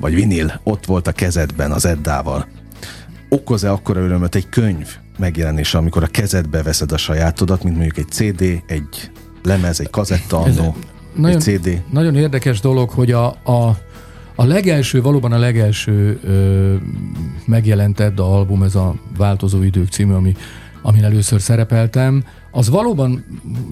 [0.00, 2.46] vagy vinil, ott volt a kezedben az Eddával,
[3.28, 4.88] okoz-e akkora örömöt egy könyv
[5.18, 9.10] megjelenése, amikor a kezedbe veszed a sajátodat, mint mondjuk egy CD, egy
[9.42, 10.76] lemez, egy kazetta annó,
[11.22, 11.82] egy CD?
[11.90, 13.78] Nagyon érdekes dolog, hogy a, a
[14.36, 16.74] a legelső, valóban a legelső ö,
[17.44, 20.34] megjelentett a album, ez a Változó idők című, ami,
[20.82, 23.24] amin először szerepeltem, az valóban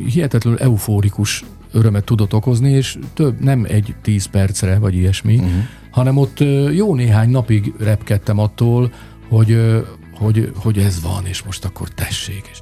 [0.07, 5.53] hihetetlenül eufórikus örömet tudott okozni, és több, nem egy tíz percre, vagy ilyesmi, uh-huh.
[5.91, 6.39] hanem ott
[6.73, 8.93] jó néhány napig repkedtem attól,
[9.29, 9.83] hogy,
[10.15, 12.49] hogy, hogy ez van, és most akkor tessék.
[12.53, 12.59] És,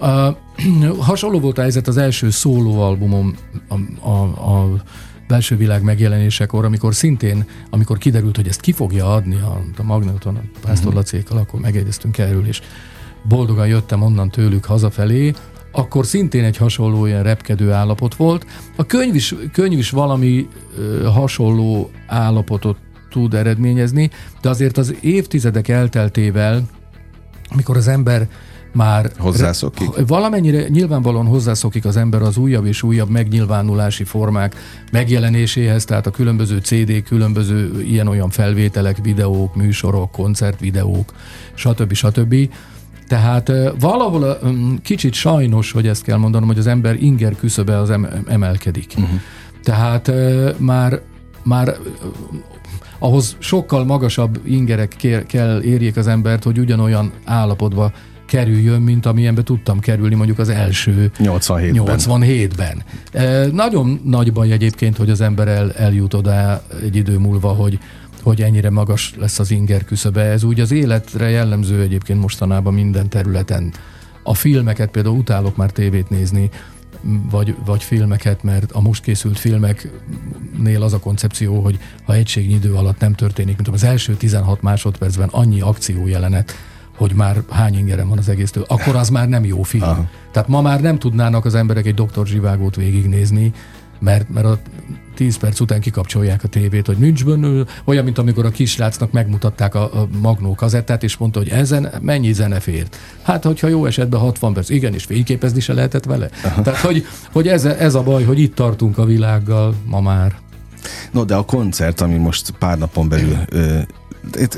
[0.00, 3.34] uh, hasonló volt a helyzet az első szólóalbumom,
[3.68, 4.82] a, a, a
[5.26, 10.36] belső világ megjelenésekor, amikor szintén, amikor kiderült, hogy ezt ki fogja adni a, a Magneton,
[10.36, 10.94] a Pásztor uh-huh.
[10.94, 12.60] Lacékkal, akkor megegyeztünk erről, és
[13.22, 15.32] boldogan jöttem onnan tőlük hazafelé,
[15.72, 18.46] akkor szintén egy hasonló ilyen repkedő állapot volt.
[18.76, 20.48] A könyv is, könyv is valami
[20.78, 22.76] ö, hasonló állapotot
[23.10, 24.10] tud eredményezni,
[24.40, 26.62] de azért az évtizedek elteltével,
[27.48, 28.28] amikor az ember
[28.76, 29.88] már hozzászokik?
[30.06, 34.54] Valamennyire nyilvánvalóan hozzászokik az ember az újabb és újabb megnyilvánulási formák
[34.92, 41.12] megjelenéséhez, tehát a különböző CD, különböző ilyen-olyan felvételek, videók, műsorok, koncertvideók,
[41.54, 41.92] stb.
[41.92, 42.34] stb.
[43.08, 44.38] Tehát valahol
[44.82, 47.92] kicsit sajnos, hogy ezt kell mondanom, hogy az ember inger küszöbe az
[48.26, 48.94] emelkedik.
[48.96, 49.20] Uh-huh.
[49.62, 50.12] Tehát
[50.58, 51.00] már,
[51.42, 51.76] már
[52.98, 54.96] ahhoz sokkal magasabb ingerek
[55.26, 57.92] kell érjék az embert, hogy ugyanolyan állapotba
[58.26, 61.96] kerüljön, mint amilyenbe tudtam kerülni mondjuk az első 87-ben.
[61.96, 62.82] 87-ben.
[63.12, 67.78] E, nagyon nagy baj egyébként, hogy az ember el, eljut oda egy idő múlva, hogy
[68.22, 70.22] hogy ennyire magas lesz az inger küszöbe.
[70.22, 73.72] Ez úgy az életre jellemző egyébként mostanában minden területen.
[74.22, 76.50] A filmeket például utálok már tévét nézni,
[77.30, 82.74] vagy, vagy filmeket, mert a most készült filmeknél az a koncepció, hogy ha egységnyi idő
[82.74, 86.54] alatt nem történik, mint az első 16 másodpercben annyi akció jelenet,
[86.96, 89.82] hogy már hány ingerem van az egésztől, akkor az már nem jó film.
[89.82, 90.08] Aha.
[90.32, 92.26] Tehát ma már nem tudnának az emberek egy Dr.
[92.26, 93.52] Zsivágót végignézni,
[93.98, 94.58] mert, mert a
[95.14, 99.74] 10 perc után kikapcsolják a tévét, hogy nincs benne, olyan, mint amikor a kisrácnak megmutatták
[99.74, 102.96] a, a magnó kazettát, és mondta, hogy ezen mennyi zene fért.
[103.22, 106.28] Hát, hogyha jó esetben 60 perc, igen, és fényképezni se lehetett vele.
[106.44, 106.62] Aha.
[106.62, 110.34] Tehát, hogy, hogy ez, ez a baj, hogy itt tartunk a világgal ma már.
[111.12, 113.36] No, de a koncert, ami most pár napon belül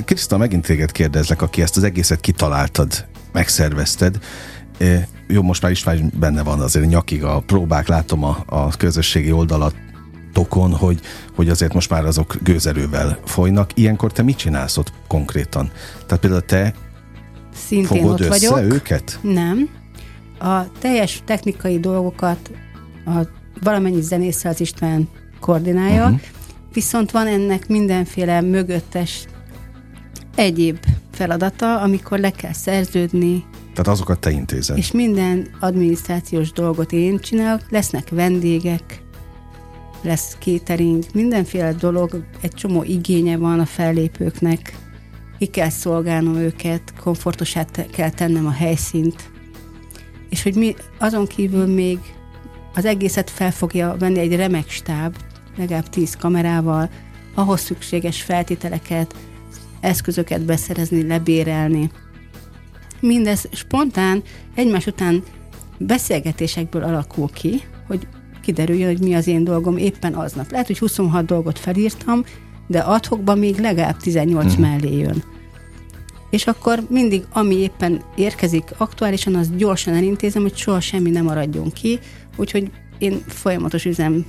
[0.05, 4.19] Kriszta, megint téged kérdezlek, aki ezt az egészet kitaláltad, megszervezted.
[5.27, 5.85] Jó, most már is
[6.19, 11.01] benne van azért nyakig a próbák, látom a, a közösségi oldalatokon, hogy,
[11.35, 13.71] hogy azért most már azok gőzerővel folynak.
[13.75, 15.71] Ilyenkor te mit csinálsz ott konkrétan?
[16.07, 16.75] Tehát például te
[17.55, 18.73] Szintén fogod ott össze vagyok.
[18.73, 19.19] őket?
[19.23, 19.69] Nem.
[20.39, 22.51] A teljes technikai dolgokat
[23.07, 23.27] a
[23.63, 25.09] valamennyi zenésszel az István
[25.41, 26.21] koordinálja, uh-huh.
[26.73, 29.27] viszont van ennek mindenféle mögöttes
[30.39, 30.79] egyéb
[31.11, 33.45] feladata, amikor le kell szerződni.
[33.73, 34.77] Tehát azokat te intézed.
[34.77, 39.03] És minden adminisztrációs dolgot én csinálok, lesznek vendégek,
[40.03, 44.77] lesz catering, mindenféle dolog, egy csomó igénye van a fellépőknek,
[45.39, 49.31] ki kell szolgálnom őket, komfortosát kell tennem a helyszínt,
[50.29, 51.99] és hogy mi azon kívül még
[52.75, 55.17] az egészet fel fogja venni egy remek stáb,
[55.57, 56.91] legalább tíz kamerával,
[57.35, 59.15] ahhoz szükséges feltételeket,
[59.81, 61.91] eszközöket beszerezni, lebérelni.
[63.01, 64.23] Mindez spontán,
[64.55, 65.23] egymás után
[65.79, 68.07] beszélgetésekből alakul ki, hogy
[68.43, 70.51] kiderüljön, hogy mi az én dolgom éppen aznap.
[70.51, 72.25] Lehet, hogy 26 dolgot felírtam,
[72.67, 74.63] de adhokban még legalább 18 hmm.
[74.63, 75.23] mellé jön.
[76.31, 81.71] És akkor mindig, ami éppen érkezik aktuálisan, az gyorsan elintézem, hogy soha semmi nem maradjon
[81.73, 81.99] ki,
[82.37, 84.25] úgyhogy én folyamatos üzem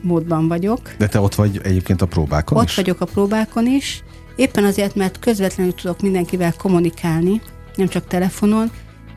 [0.00, 0.80] módban vagyok.
[0.98, 2.78] De te ott vagy egyébként a próbákon ott is?
[2.78, 4.02] Ott vagyok a próbákon is,
[4.36, 7.40] Éppen azért, mert közvetlenül tudok mindenkivel kommunikálni,
[7.74, 8.70] nem csak telefonon,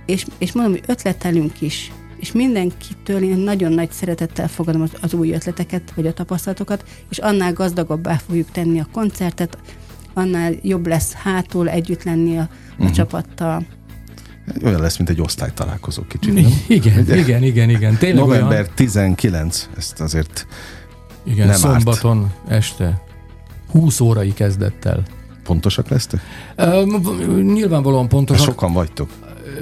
[0.05, 5.13] és, és mondom, hogy ötletelünk is, és mindenkitől én nagyon nagy szeretettel fogadom az, az
[5.13, 9.57] új ötleteket, vagy a tapasztalatokat, és annál gazdagabbá fogjuk tenni a koncertet,
[10.13, 12.47] annál jobb lesz hátul együtt lenni a, a
[12.77, 12.91] uh-huh.
[12.91, 13.65] csapattal.
[14.63, 16.45] Olyan lesz, mint egy osztálytalálkozó kicsit, nem?
[16.67, 17.17] Igen, Ugye?
[17.17, 17.97] igen, igen, igen.
[17.97, 18.71] Tényleg November olyan...
[18.75, 20.47] 19, ezt azért
[21.23, 22.51] igen, nem szombaton árt.
[22.51, 23.04] este.
[23.79, 25.03] 20 órai kezdettel.
[25.43, 26.19] Pontosak lesztek?
[27.43, 28.45] Nyilvánvalóan pontosak.
[28.45, 29.09] Sokan vagytok.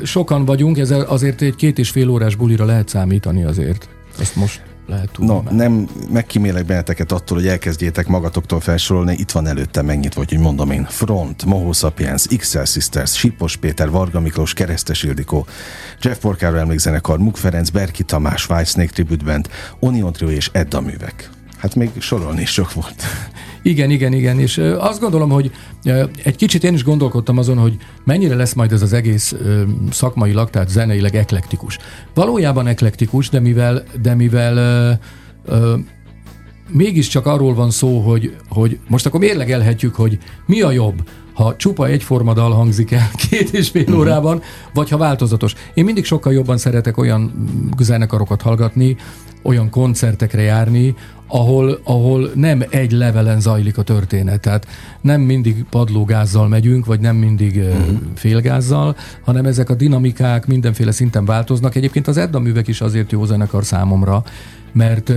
[0.04, 3.90] Sokan vagyunk, ez azért egy két és fél órás bulira lehet számítani azért.
[4.20, 5.32] Ezt most lehet tudni.
[5.32, 5.54] No, már.
[5.54, 9.16] nem megkímélek benneteket attól, hogy elkezdjétek magatoktól felsorolni.
[9.18, 10.86] Itt van előtte megnyitva, hogy mondom én.
[10.90, 15.46] Front, Moho Sapiens, XL Sisters, Sipos Péter, Varga Miklós, Keresztes Ildikó,
[16.02, 19.50] Jeff Porcaro emlékzenekar, Muk Ferenc, Berki Tamás, Whitesnake Tribute Band,
[19.80, 21.30] Onion Trio és Edda művek.
[21.58, 23.04] Hát még sorolni is sok volt.
[23.64, 25.52] Igen, igen, igen, és azt gondolom, hogy
[26.24, 29.36] egy kicsit én is gondolkodtam azon, hogy mennyire lesz majd ez az egész
[29.92, 31.78] szakmailag, tehát zeneileg eklektikus.
[32.14, 35.00] Valójában eklektikus, de mivel, de mivel
[36.70, 41.04] mégiscsak arról van szó, hogy, hogy most akkor mérlegelhetjük, hogy mi a jobb,
[41.34, 44.00] ha csupa egyforma dal hangzik el két és fél uh-huh.
[44.00, 44.42] órában,
[44.74, 45.54] vagy ha változatos.
[45.74, 48.96] Én mindig sokkal jobban szeretek olyan zenekarokat hallgatni,
[49.42, 50.96] olyan koncertekre járni,
[51.28, 54.42] ahol, ahol nem egy levelen zajlik a történet.
[54.42, 54.68] Tehát
[55.02, 57.98] nem mindig padlógázzal megyünk, vagy nem mindig uh-huh.
[58.16, 61.76] félgázzal, hanem ezek a dinamikák mindenféle szinten változnak.
[61.76, 64.24] Egyébként az Edda művek is azért jó zenekar számomra,
[64.74, 65.14] mert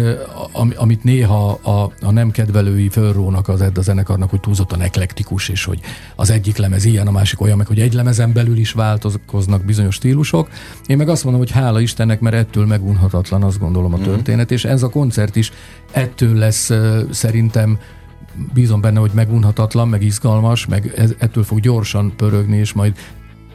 [0.76, 5.80] amit néha a, a nem kedvelői fölrónak az Edda zenekarnak, hogy túlzottan eklektikus, és hogy
[6.16, 9.94] az egyik lemez ilyen, a másik olyan, meg hogy egy lemezen belül is változnak bizonyos
[9.94, 10.48] stílusok.
[10.86, 14.06] Én meg azt mondom, hogy hála Istennek, mert ettől megunhatatlan, azt gondolom a mhm.
[14.06, 15.52] történet, és ez a koncert is
[15.92, 16.70] ettől lesz
[17.10, 17.78] szerintem
[18.54, 22.96] bízom benne, hogy megunhatatlan, meg izgalmas, meg ez, ettől fog gyorsan pörögni, és majd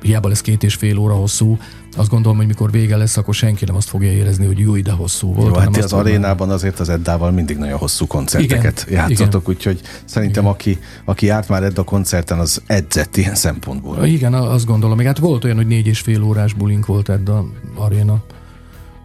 [0.02, 1.58] hiába lesz két és fél óra hosszú,
[1.98, 4.92] azt gondolom, hogy mikor vége lesz, akkor senki nem azt fogja érezni, hogy jó, de
[4.92, 5.56] hosszú volt.
[5.56, 9.56] Jó, hát az arénában azért az Eddával mindig nagyon hosszú koncerteket igen, játszatok, igen.
[9.56, 10.56] úgyhogy szerintem igen.
[10.56, 14.06] aki, aki járt már Edda koncerten, az edzett ilyen szempontból.
[14.06, 14.98] Igen, azt gondolom.
[14.98, 18.24] Még hát volt olyan, hogy négy és fél órás bulink volt Edda aréna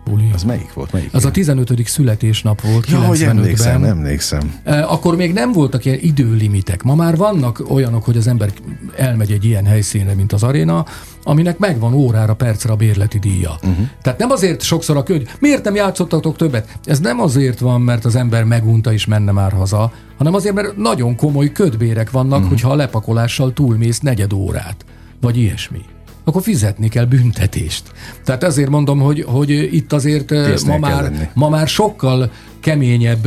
[0.05, 0.31] buli.
[0.35, 0.93] Az melyik volt?
[0.93, 1.87] Melyik az a 15.
[1.87, 3.29] születésnap volt, ja, 95-ben.
[3.29, 4.55] emlékszem, emlékszem.
[4.65, 6.83] Akkor még nem voltak ilyen időlimitek.
[6.83, 8.53] Ma már vannak olyanok, hogy az ember
[8.97, 10.85] elmegy egy ilyen helyszínre, mint az aréna,
[11.27, 13.59] aminek megvan órára, percre a bérleti díja.
[13.63, 13.89] Uh-huh.
[14.03, 16.79] Tehát nem azért sokszor a köd, miért nem játszottatok többet?
[16.85, 20.77] Ez nem azért van, mert az ember megunta és menne már haza, hanem azért, mert
[20.77, 22.49] nagyon komoly ködbérek vannak, uh-huh.
[22.49, 24.85] hogyha a lepakolással túlmész negyed órát,
[25.21, 25.81] vagy ilyesmi
[26.29, 27.83] akkor fizetni kell büntetést.
[28.25, 30.31] Tehát ezért mondom, hogy, hogy itt azért
[30.67, 33.27] ma már, ma már sokkal keményebb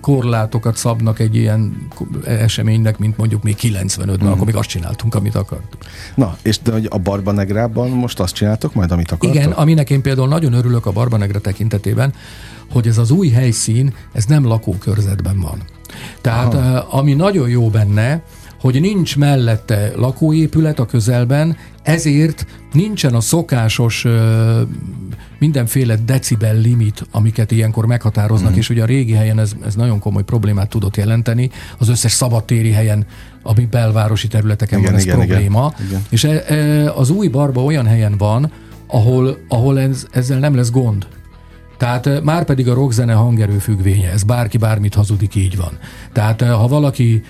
[0.00, 1.86] korlátokat szabnak egy ilyen
[2.24, 4.30] eseménynek, mint mondjuk még 95-ben, mm.
[4.30, 5.84] akkor még azt csináltunk, amit akartunk.
[6.14, 9.34] Na, és de hogy a Barbanegrában most azt csináltok majd, amit akartok?
[9.34, 12.12] Igen, aminek én például nagyon örülök a Barbanegra tekintetében,
[12.70, 15.62] hogy ez az új helyszín, ez nem lakókörzetben van.
[16.20, 16.78] Tehát Aha.
[16.78, 18.22] ami nagyon jó benne,
[18.60, 24.06] hogy nincs mellette lakóépület a közelben, ezért nincsen a szokásos
[25.38, 28.56] mindenféle decibel limit, amiket ilyenkor meghatároznak, mm.
[28.56, 32.70] és ugye a régi helyen ez, ez nagyon komoly problémát tudott jelenteni, az összes szabadtéri
[32.70, 33.06] helyen,
[33.42, 36.04] ami belvárosi területeken igen, van ez igen, probléma, igen.
[36.08, 38.50] és e, e, az új barba olyan helyen van,
[38.86, 41.06] ahol, ahol ez, ezzel nem lesz gond.
[41.80, 45.78] Tehát már pedig a rockzene hangerő függvénye, ez bárki bármit hazudik, így van.
[46.12, 47.22] Tehát ha valaki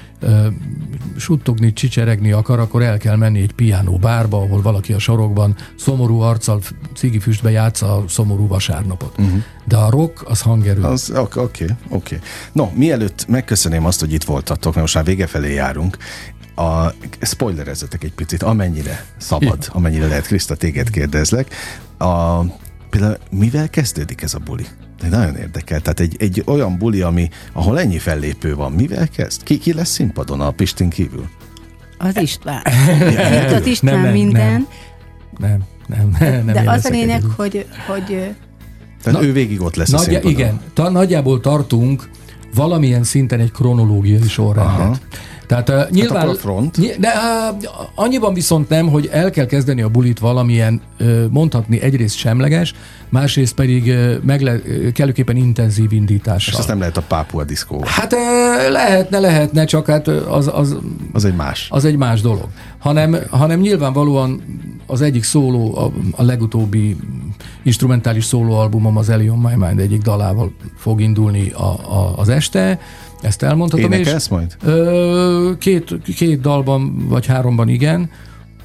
[1.16, 6.20] suttogni, csicseregni akar, akkor el kell menni egy piánó bárba, ahol valaki a sorokban szomorú
[6.20, 6.61] arccal
[6.94, 9.18] cigifüstbe játsza a szomorú vasárnapot.
[9.18, 9.42] Uh-huh.
[9.64, 10.82] De a rock az hangerő.
[10.82, 11.64] Az, oké, oké.
[11.64, 12.18] Okay, okay.
[12.53, 15.96] No, mielőtt megköszöném azt, hogy itt voltatok, mert most már vége felé járunk,
[16.55, 21.55] a, spoilerezzetek egy picit, amennyire szabad, amennyire lehet, Kriszta, téged kérdezlek.
[21.98, 22.40] A,
[22.91, 24.66] Például mivel kezdődik ez a buli?
[25.01, 25.80] De nagyon érdekel.
[25.80, 29.43] Tehát egy, egy olyan buli, ami, ahol ennyi fellépő van, mivel kezd?
[29.43, 31.28] Ki, ki lesz színpadon a Pistin kívül?
[31.99, 32.62] Az István.
[33.14, 34.66] ja, az István nem, minden.
[35.38, 36.45] Nem, nem, nem.
[36.45, 38.34] nem De az a lényeg, hogy, hogy
[39.03, 40.30] tehát Na, ő végig ott lesz nagyja, a színpadon.
[40.32, 42.11] Igen, ta, nagyjából tartunk
[42.55, 44.80] valamilyen szinten egy kronológiai sorrendet.
[44.80, 44.97] Aha.
[45.51, 46.20] Tehát uh, nyilván...
[46.20, 46.98] Hát a front.
[46.98, 47.12] De
[47.61, 52.74] uh, annyiban viszont nem, hogy el kell kezdeni a bulit valamilyen uh, mondhatni egyrészt semleges,
[53.09, 56.53] másrészt pedig uh, megle, uh, kellőképpen intenzív indítással.
[56.53, 57.82] És azt nem lehet a Pápua diszkó.
[57.84, 58.18] Hát uh,
[58.70, 60.76] lehetne, lehetne, csak hát az, az...
[61.12, 61.68] Az egy más.
[61.70, 62.48] Az egy más dolog.
[62.78, 64.42] Hanem, hanem nyilvánvalóan
[64.86, 66.96] az egyik szóló, a, a legutóbbi
[67.62, 72.78] instrumentális szólóalbumom az Elion My Mind egyik dalával fog indulni a, a, az este,
[73.23, 73.93] ezt elmondhatom.
[73.93, 74.57] Énekelsz és, majd?
[74.62, 78.11] Ö, két, két dalban, vagy háromban igen.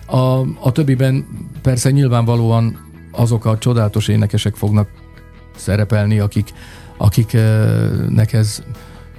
[0.06, 1.26] A, a többiben
[1.62, 2.78] persze nyilvánvalóan
[3.12, 4.88] azok a csodálatos énekesek fognak
[5.56, 6.54] szerepelni, akik,
[6.98, 8.64] akiknek ez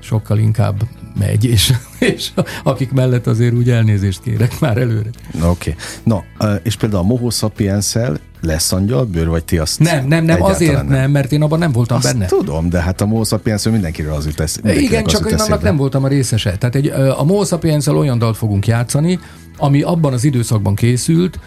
[0.01, 0.83] sokkal inkább
[1.19, 2.31] megy, és, és
[2.63, 5.11] akik mellett azért úgy elnézést kérek már előre.
[5.35, 5.45] Oké.
[5.47, 5.75] Okay.
[6.03, 6.25] Na,
[6.63, 7.95] és például a Moho sapiens
[8.41, 10.87] lesz angyalbőr, vagy ti azt Nem, nem, nem, azért nem.
[10.87, 12.27] nem, mert én abban nem voltam azt benne.
[12.27, 15.77] tudom, de hát a Moho sapiens mindenkiről az jut esz, Igen, csak én annak nem
[15.77, 16.57] voltam a részese.
[16.59, 16.87] Tehát egy,
[17.17, 19.19] a Moho sapiens olyan dalt fogunk játszani,
[19.57, 21.39] ami abban az időszakban készült,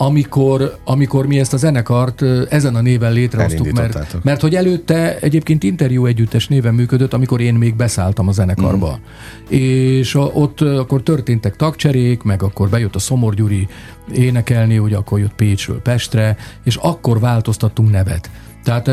[0.00, 5.62] amikor, amikor mi ezt a zenekart ezen a néven létrehoztuk, mert, mert hogy előtte egyébként
[5.62, 8.98] interjú együttes néven működött, amikor én még beszálltam a zenekarba.
[8.98, 9.56] Mm.
[9.56, 13.68] És a, ott akkor történtek tagcserék, meg akkor bejött a Szomor Gyuri
[14.14, 18.30] énekelni, hogy akkor jött Pécsről Pestre, és akkor változtattunk nevet.
[18.64, 18.88] Tehát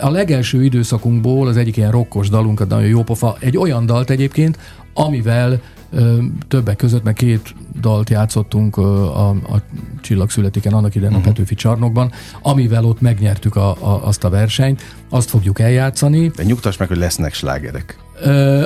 [0.00, 4.58] a legelső időszakunkból az egyik ilyen rokkos dalunk, nagyon jó pofa, egy olyan dalt egyébként,
[4.94, 5.60] amivel
[6.48, 9.62] többek között, meg két dalt játszottunk a, a
[10.00, 11.26] Csillag születiken annak idején uh-huh.
[11.26, 12.12] a Petőfi csarnokban,
[12.42, 16.28] amivel ott megnyertük a, a, azt a versenyt, azt fogjuk eljátszani.
[16.28, 17.98] De nyugtass meg, hogy lesznek slágerek.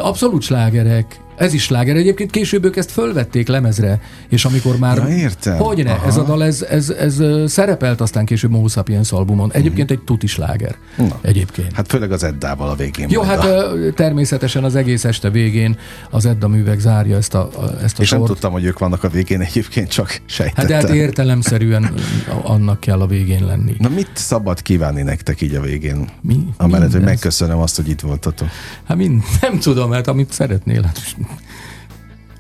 [0.01, 1.97] Abszolút slágerek, ez is sláger.
[1.97, 4.97] Egyébként később ők ezt fölvették lemezre, és amikor már...
[4.97, 5.57] Ja, értem.
[5.57, 9.47] Hogy ne, ez a dal, ez, ez, ez, szerepelt aztán később Moho Sapiens albumon.
[9.47, 9.57] Mhm.
[9.57, 9.99] Egyébként uh-huh.
[9.99, 10.77] egy tuti sláger.
[10.97, 11.19] Na.
[11.21, 11.73] Egyébként.
[11.73, 13.07] Hát főleg az Eddával a végén.
[13.11, 13.73] Jó, hát a...
[13.95, 15.77] természetesen az egész este végén
[16.11, 17.51] az Edda művek zárja ezt a,
[17.83, 18.21] ezt a És sort.
[18.21, 20.77] nem tudtam, hogy ők vannak a végén egyébként, csak sejtettem.
[20.77, 21.95] Hát, hát értelemszerűen
[22.43, 23.75] annak kell a végén lenni.
[23.79, 26.09] Na mit szabad kívánni nektek így a végén?
[26.21, 26.47] Mi?
[26.57, 28.49] Amellett, hogy megköszönöm azt, hogy itt voltatok.
[28.85, 30.83] Hát mind, nem tudom, hát amit szeretnél.
[30.83, 31.01] Hát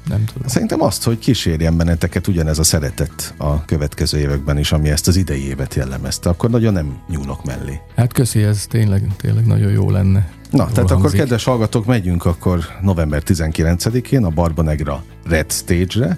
[0.08, 0.48] nem tudom.
[0.48, 5.16] Szerintem azt, hogy kísérjen benneteket ugyanez a szeretet a következő években is, ami ezt az
[5.16, 7.80] idei évet jellemezte, akkor nagyon nem nyúlok mellé.
[7.96, 10.30] Hát köszi, ez tényleg, tényleg nagyon jó lenne.
[10.50, 10.96] Na, Jól tehát hangzik.
[10.96, 16.16] akkor kedves hallgatók, megyünk akkor november 19-én a Barba Negra Red Stage-re,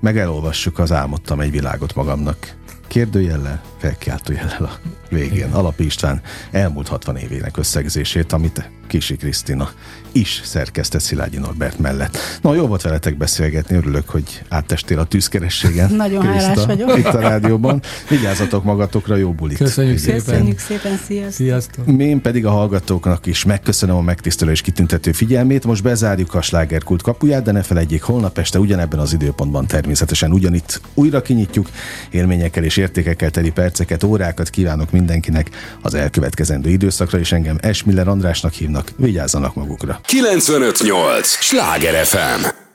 [0.00, 2.54] meg elolvassuk az Álmodtam egy világot magamnak
[2.86, 5.52] kérdőjellel, felkiáltójellel a végén.
[5.52, 6.20] Alapi István
[6.50, 9.68] elmúlt 60 évének összegzését, amit Kisi Krisztina
[10.12, 12.18] is szerkesztett Szilágyi Norbert mellett.
[12.42, 15.92] Na, jó volt veletek beszélgetni, örülök, hogy áttestél a tűzkerességen.
[16.04, 16.98] Nagyon Krista, hálás vagyok.
[16.98, 17.82] Itt a rádióban.
[18.08, 19.56] Vigyázzatok magatokra, jó bulit.
[19.56, 20.24] Köszönjük szépen.
[20.24, 21.32] Köszönjük szépen, sziasztok.
[21.32, 22.00] sziasztok.
[22.00, 25.64] Én pedig a hallgatóknak is megköszönöm a megtisztelő és kitüntető figyelmét.
[25.64, 30.80] Most bezárjuk a slágerkult kapuját, de ne felejtjék, holnap este ugyanebben az időpontban természetesen ugyanitt
[30.94, 31.70] újra kinyitjuk.
[32.10, 35.50] Élményekkel és értékekkel teli perceket, órákat kívánok mindenkinek
[35.82, 38.90] az elkövetkezendő időszakra, és engem Esmiller Andrásnak hívnak.
[38.96, 40.00] Vigyázzanak magukra.
[40.04, 41.28] 958!
[41.28, 42.65] Sláger FM!